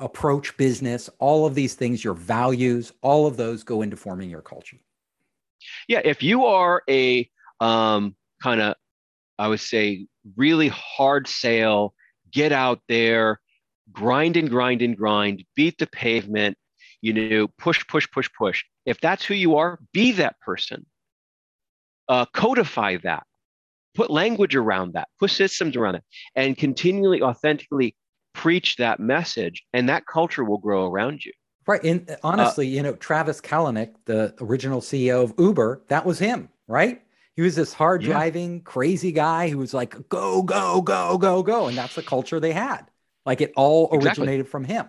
approach 0.00 0.56
business, 0.56 1.08
all 1.20 1.46
of 1.46 1.54
these 1.54 1.74
things, 1.74 2.02
your 2.02 2.14
values, 2.14 2.92
all 3.00 3.28
of 3.28 3.36
those 3.36 3.62
go 3.62 3.82
into 3.82 3.96
forming 3.96 4.28
your 4.28 4.42
culture. 4.42 4.78
Yeah, 5.86 6.00
if 6.04 6.20
you 6.20 6.46
are 6.46 6.82
a 6.88 7.30
um, 7.60 8.16
kind 8.42 8.60
of, 8.60 8.74
I 9.42 9.48
would 9.48 9.58
say, 9.58 10.06
really 10.36 10.68
hard 10.68 11.26
sale, 11.26 11.94
get 12.30 12.52
out 12.52 12.78
there, 12.88 13.40
grind 13.90 14.36
and 14.36 14.48
grind 14.48 14.82
and 14.82 14.96
grind, 14.96 15.44
beat 15.56 15.78
the 15.78 15.88
pavement, 15.88 16.56
you 17.00 17.12
know, 17.12 17.48
push, 17.58 17.84
push, 17.88 18.08
push, 18.12 18.30
push. 18.38 18.62
If 18.86 19.00
that's 19.00 19.24
who 19.24 19.34
you 19.34 19.56
are, 19.56 19.80
be 19.92 20.12
that 20.12 20.38
person. 20.38 20.86
Uh, 22.08 22.24
codify 22.26 22.98
that. 23.02 23.24
Put 23.96 24.12
language 24.12 24.54
around 24.54 24.92
that. 24.92 25.08
Put 25.18 25.32
systems 25.32 25.74
around 25.74 25.96
it, 25.96 26.04
and 26.36 26.56
continually, 26.56 27.20
authentically 27.20 27.96
preach 28.34 28.76
that 28.76 29.00
message, 29.00 29.64
and 29.72 29.88
that 29.88 30.06
culture 30.06 30.44
will 30.44 30.58
grow 30.58 30.86
around 30.86 31.24
you. 31.24 31.32
Right. 31.66 31.82
And 31.82 32.08
uh, 32.08 32.16
honestly, 32.22 32.68
uh, 32.68 32.70
you 32.70 32.82
know, 32.84 32.94
Travis 32.94 33.40
Kalanick, 33.40 33.92
the 34.04 34.34
original 34.40 34.80
CEO 34.80 35.24
of 35.24 35.34
Uber, 35.36 35.82
that 35.88 36.06
was 36.06 36.20
him, 36.20 36.48
right? 36.68 37.02
He 37.34 37.42
was 37.42 37.56
this 37.56 37.72
hard 37.72 38.02
driving, 38.02 38.54
yeah. 38.56 38.60
crazy 38.64 39.12
guy 39.12 39.48
who 39.48 39.58
was 39.58 39.72
like, 39.72 40.08
go, 40.08 40.42
go, 40.42 40.82
go, 40.82 41.16
go, 41.16 41.42
go. 41.42 41.68
And 41.68 41.76
that's 41.76 41.94
the 41.94 42.02
culture 42.02 42.40
they 42.40 42.52
had. 42.52 42.82
Like 43.24 43.40
it 43.40 43.52
all 43.56 43.88
originated 43.92 44.40
exactly. 44.40 44.50
from 44.50 44.64
him. 44.64 44.86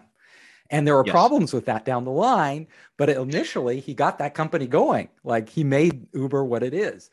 And 0.70 0.88
there 0.88 0.96
were 0.96 1.06
yes. 1.06 1.14
problems 1.14 1.54
with 1.54 1.66
that 1.66 1.86
down 1.86 2.04
the 2.04 2.12
line, 2.12 2.68
but 2.98 3.10
initially 3.10 3.80
he 3.80 3.94
got 3.94 4.18
that 4.18 4.34
company 4.34 4.68
going. 4.68 5.10
Like 5.24 5.48
he 5.50 5.64
made 5.64 6.08
Uber 6.14 6.44
what 6.44 6.64
it 6.64 6.74
is. 6.74 7.10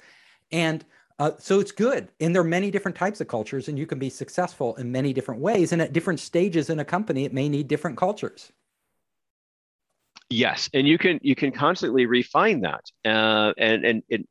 And 0.50 0.84
uh, 1.18 1.32
so 1.38 1.60
it's 1.60 1.70
good. 1.70 2.08
And 2.18 2.34
there 2.34 2.40
are 2.40 2.44
many 2.44 2.70
different 2.70 2.96
types 2.96 3.20
of 3.20 3.28
cultures, 3.28 3.68
and 3.68 3.78
you 3.78 3.86
can 3.86 3.98
be 3.98 4.08
successful 4.08 4.74
in 4.76 4.90
many 4.90 5.12
different 5.12 5.42
ways. 5.42 5.72
And 5.72 5.82
at 5.82 5.92
different 5.92 6.18
stages 6.18 6.70
in 6.70 6.80
a 6.80 6.84
company, 6.84 7.24
it 7.26 7.34
may 7.34 7.48
need 7.48 7.68
different 7.68 7.98
cultures. 7.98 8.50
Yes, 10.30 10.70
and 10.72 10.88
you 10.88 10.96
can 10.96 11.18
you 11.22 11.34
can 11.34 11.52
constantly 11.52 12.06
refine 12.06 12.62
that. 12.62 12.84
Uh, 13.04 13.52
and 13.58 13.84
and 13.84 14.02
it, 14.08 14.26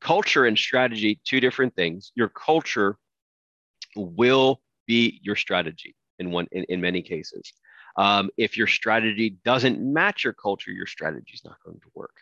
culture 0.00 0.46
and 0.46 0.58
strategy, 0.58 1.20
two 1.24 1.40
different 1.40 1.74
things. 1.74 2.12
Your 2.14 2.28
culture 2.28 2.96
will 3.94 4.60
be 4.86 5.20
your 5.22 5.36
strategy 5.36 5.94
in 6.18 6.30
one 6.30 6.46
in, 6.52 6.64
in 6.64 6.80
many 6.80 7.02
cases. 7.02 7.52
Um, 7.96 8.30
if 8.36 8.56
your 8.56 8.66
strategy 8.66 9.36
doesn't 9.44 9.80
match 9.80 10.24
your 10.24 10.34
culture, 10.34 10.70
your 10.70 10.86
strategy 10.86 11.32
is 11.32 11.44
not 11.44 11.56
going 11.64 11.80
to 11.80 11.88
work. 11.94 12.14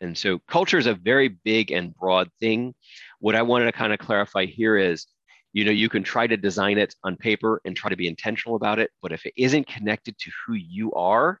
And 0.00 0.16
so 0.16 0.40
culture 0.48 0.78
is 0.78 0.86
a 0.86 0.94
very 0.94 1.28
big 1.28 1.70
and 1.70 1.94
broad 1.94 2.28
thing. 2.40 2.74
What 3.20 3.36
I 3.36 3.42
wanted 3.42 3.66
to 3.66 3.72
kind 3.72 3.92
of 3.92 3.98
clarify 3.98 4.46
here 4.46 4.76
is, 4.76 5.06
you 5.52 5.64
know, 5.64 5.70
you 5.70 5.88
can 5.88 6.02
try 6.02 6.26
to 6.26 6.36
design 6.36 6.78
it 6.78 6.94
on 7.04 7.16
paper 7.16 7.60
and 7.64 7.76
try 7.76 7.90
to 7.90 7.96
be 7.96 8.08
intentional 8.08 8.56
about 8.56 8.78
it, 8.78 8.90
but 9.00 9.12
if 9.12 9.26
it 9.26 9.34
isn't 9.36 9.66
connected 9.66 10.18
to 10.18 10.30
who 10.44 10.54
you 10.54 10.92
are 10.94 11.40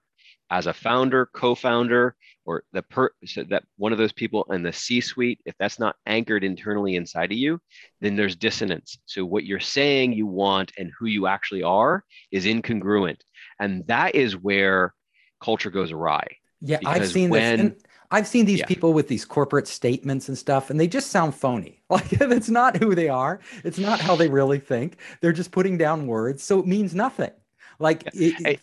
as 0.52 0.66
a 0.66 0.72
founder, 0.72 1.26
co-founder, 1.32 2.14
or 2.44 2.62
the 2.72 2.82
per 2.82 3.10
so 3.24 3.42
that 3.44 3.64
one 3.78 3.90
of 3.90 3.98
those 3.98 4.12
people 4.12 4.44
in 4.50 4.62
the 4.62 4.72
C-suite, 4.72 5.40
if 5.46 5.54
that's 5.58 5.78
not 5.78 5.96
anchored 6.06 6.44
internally 6.44 6.94
inside 6.96 7.32
of 7.32 7.38
you, 7.38 7.58
then 8.02 8.16
there's 8.16 8.36
dissonance. 8.36 8.98
So 9.06 9.24
what 9.24 9.44
you're 9.44 9.60
saying 9.60 10.12
you 10.12 10.26
want 10.26 10.72
and 10.76 10.92
who 10.96 11.06
you 11.06 11.26
actually 11.26 11.62
are 11.62 12.04
is 12.30 12.44
incongruent. 12.44 13.20
And 13.58 13.86
that 13.86 14.14
is 14.14 14.36
where 14.36 14.92
culture 15.40 15.70
goes 15.70 15.90
awry. 15.90 16.36
Yeah, 16.60 16.78
I've 16.84 17.08
seen 17.08 17.30
when, 17.30 17.56
this. 17.56 17.60
And 17.60 17.76
I've 18.10 18.26
seen 18.26 18.44
these 18.44 18.58
yeah. 18.58 18.66
people 18.66 18.92
with 18.92 19.08
these 19.08 19.24
corporate 19.24 19.66
statements 19.66 20.28
and 20.28 20.36
stuff, 20.36 20.68
and 20.68 20.78
they 20.78 20.86
just 20.86 21.10
sound 21.10 21.34
phony. 21.34 21.82
Like 21.92 22.12
it's 22.12 22.48
not 22.48 22.78
who 22.78 22.94
they 22.94 23.08
are. 23.10 23.40
It's 23.64 23.78
not 23.78 24.00
how 24.00 24.16
they 24.16 24.28
really 24.28 24.58
think. 24.58 24.96
They're 25.20 25.32
just 25.32 25.50
putting 25.50 25.76
down 25.76 26.06
words, 26.06 26.42
so 26.42 26.58
it 26.58 26.66
means 26.66 26.94
nothing. 26.94 27.32
Like 27.78 28.04
it, 28.14 28.34
hey, 28.42 28.58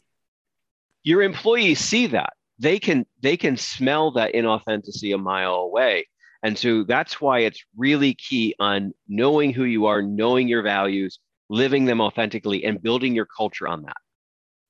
your 1.10 1.24
employees 1.24 1.80
see 1.80 2.06
that 2.06 2.34
they 2.60 2.78
can 2.78 3.06
they 3.22 3.36
can 3.36 3.58
smell 3.58 4.12
that 4.12 4.34
inauthenticity 4.36 5.14
a 5.14 5.18
mile 5.18 5.56
away, 5.56 6.08
and 6.44 6.58
so 6.58 6.84
that's 6.84 7.20
why 7.20 7.40
it's 7.40 7.64
really 7.76 8.14
key 8.14 8.54
on 8.60 8.94
knowing 9.08 9.52
who 9.52 9.64
you 9.64 9.88
are, 9.88 10.04
knowing 10.04 10.48
your 10.48 10.62
values, 10.62 11.20
living 11.50 11.86
them 11.86 12.00
authentically, 12.00 12.64
and 12.64 12.82
building 12.82 13.16
your 13.16 13.26
culture 13.26 13.68
on 13.68 13.82
that. 13.82 13.98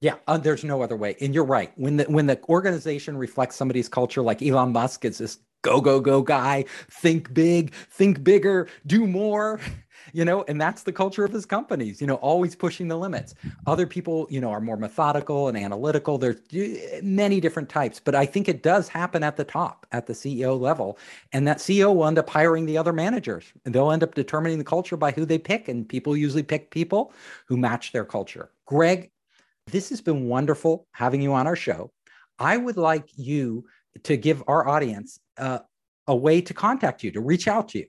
Yeah, 0.01 0.15
uh, 0.27 0.37
there's 0.37 0.63
no 0.63 0.81
other 0.81 0.95
way. 0.95 1.17
And 1.19 1.35
you're 1.35 1.43
right. 1.43 1.73
When 1.75 1.97
the 1.97 2.05
when 2.05 2.25
the 2.25 2.39
organization 2.47 3.17
reflects 3.17 3.57
somebody's 3.57 3.89
culture, 3.89 4.21
like 4.21 4.41
Elon 4.41 4.71
Musk 4.71 5.03
is 5.03 5.17
this 5.17 5.39
go 5.61 5.81
go 5.81 5.99
go 5.99 6.21
guy, 6.21 6.63
think 6.89 7.33
big, 7.33 7.73
think 7.73 8.23
bigger, 8.23 8.69
do 8.87 9.05
more, 9.05 9.59
you 10.13 10.25
know, 10.25 10.43
and 10.47 10.59
that's 10.59 10.83
the 10.83 10.91
culture 10.91 11.23
of 11.23 11.31
his 11.31 11.45
companies. 11.45 12.01
You 12.01 12.07
know, 12.07 12.15
always 12.15 12.55
pushing 12.55 12.87
the 12.87 12.97
limits. 12.97 13.35
Other 13.67 13.85
people, 13.85 14.27
you 14.29 14.41
know, 14.41 14.49
are 14.49 14.61
more 14.61 14.77
methodical 14.77 15.47
and 15.47 15.57
analytical. 15.57 16.17
There's 16.17 16.37
many 17.03 17.39
different 17.39 17.69
types, 17.69 17.99
but 17.99 18.15
I 18.15 18.25
think 18.25 18.47
it 18.47 18.63
does 18.63 18.87
happen 18.87 19.23
at 19.23 19.37
the 19.37 19.43
top, 19.43 19.85
at 19.91 20.07
the 20.07 20.13
CEO 20.13 20.59
level, 20.59 20.97
and 21.33 21.47
that 21.47 21.57
CEO 21.57 21.95
will 21.95 22.05
end 22.05 22.19
up 22.19 22.29
hiring 22.29 22.65
the 22.65 22.77
other 22.77 22.93
managers, 22.93 23.45
and 23.65 23.73
they'll 23.73 23.91
end 23.91 24.03
up 24.03 24.15
determining 24.15 24.57
the 24.57 24.63
culture 24.63 24.97
by 24.97 25.11
who 25.11 25.25
they 25.25 25.37
pick. 25.37 25.67
And 25.67 25.87
people 25.87 26.15
usually 26.15 26.43
pick 26.43 26.71
people 26.71 27.13
who 27.47 27.57
match 27.57 27.91
their 27.91 28.05
culture. 28.05 28.51
Greg, 28.65 29.11
this 29.67 29.89
has 29.89 30.01
been 30.01 30.27
wonderful 30.27 30.87
having 30.91 31.21
you 31.21 31.33
on 31.33 31.47
our 31.47 31.55
show. 31.55 31.91
I 32.39 32.57
would 32.57 32.77
like 32.77 33.07
you 33.15 33.65
to 34.03 34.17
give 34.17 34.43
our 34.47 34.67
audience 34.67 35.19
uh, 35.37 35.59
a 36.07 36.15
way 36.15 36.41
to 36.41 36.53
contact 36.53 37.03
you, 37.03 37.11
to 37.11 37.21
reach 37.21 37.47
out 37.47 37.69
to 37.69 37.79
you. 37.79 37.85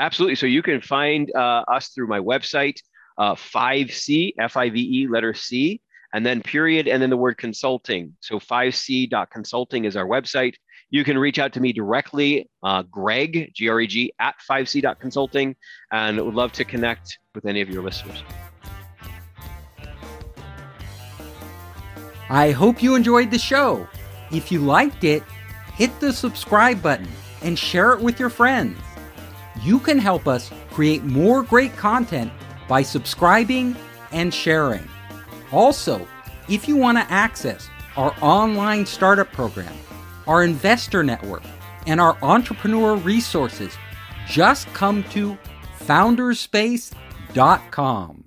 Absolutely. 0.00 0.36
So 0.36 0.46
you 0.46 0.62
can 0.62 0.80
find 0.80 1.34
uh, 1.34 1.64
us 1.68 1.88
through 1.88 2.06
my 2.06 2.20
website, 2.20 2.80
uh, 3.18 3.34
5C, 3.34 4.34
F 4.38 4.56
I 4.56 4.70
V 4.70 4.80
E, 4.80 5.08
letter 5.08 5.34
C, 5.34 5.80
and 6.12 6.24
then 6.24 6.40
period, 6.40 6.86
and 6.86 7.02
then 7.02 7.10
the 7.10 7.16
word 7.16 7.36
consulting. 7.36 8.16
So 8.20 8.38
5C.consulting 8.38 9.84
is 9.84 9.96
our 9.96 10.06
website. 10.06 10.54
You 10.90 11.04
can 11.04 11.18
reach 11.18 11.38
out 11.38 11.52
to 11.52 11.60
me 11.60 11.72
directly, 11.72 12.48
uh, 12.62 12.82
Greg, 12.82 13.52
G 13.54 13.68
R 13.68 13.80
E 13.80 13.86
G, 13.86 14.12
at 14.20 14.36
5C.consulting, 14.50 15.56
and 15.92 16.20
would 16.24 16.34
love 16.34 16.52
to 16.52 16.64
connect 16.64 17.18
with 17.34 17.44
any 17.44 17.60
of 17.60 17.68
your 17.68 17.82
listeners. 17.82 18.22
I 22.30 22.52
hope 22.52 22.82
you 22.82 22.94
enjoyed 22.94 23.30
the 23.30 23.38
show. 23.38 23.88
If 24.30 24.52
you 24.52 24.60
liked 24.60 25.04
it, 25.04 25.22
hit 25.74 25.98
the 26.00 26.12
subscribe 26.12 26.82
button 26.82 27.08
and 27.42 27.58
share 27.58 27.92
it 27.92 28.00
with 28.00 28.20
your 28.20 28.30
friends. 28.30 28.78
You 29.62 29.78
can 29.78 29.98
help 29.98 30.28
us 30.28 30.50
create 30.70 31.04
more 31.04 31.42
great 31.42 31.76
content 31.76 32.32
by 32.68 32.82
subscribing 32.82 33.74
and 34.12 34.32
sharing. 34.32 34.88
Also, 35.52 36.06
if 36.48 36.68
you 36.68 36.76
want 36.76 36.98
to 36.98 37.12
access 37.12 37.68
our 37.96 38.14
online 38.20 38.86
startup 38.86 39.32
program, 39.32 39.74
our 40.26 40.44
investor 40.44 41.02
network, 41.02 41.42
and 41.86 42.00
our 42.00 42.16
entrepreneur 42.22 42.96
resources, 42.96 43.74
just 44.26 44.66
come 44.74 45.02
to 45.04 45.38
founderspace.com. 45.80 48.17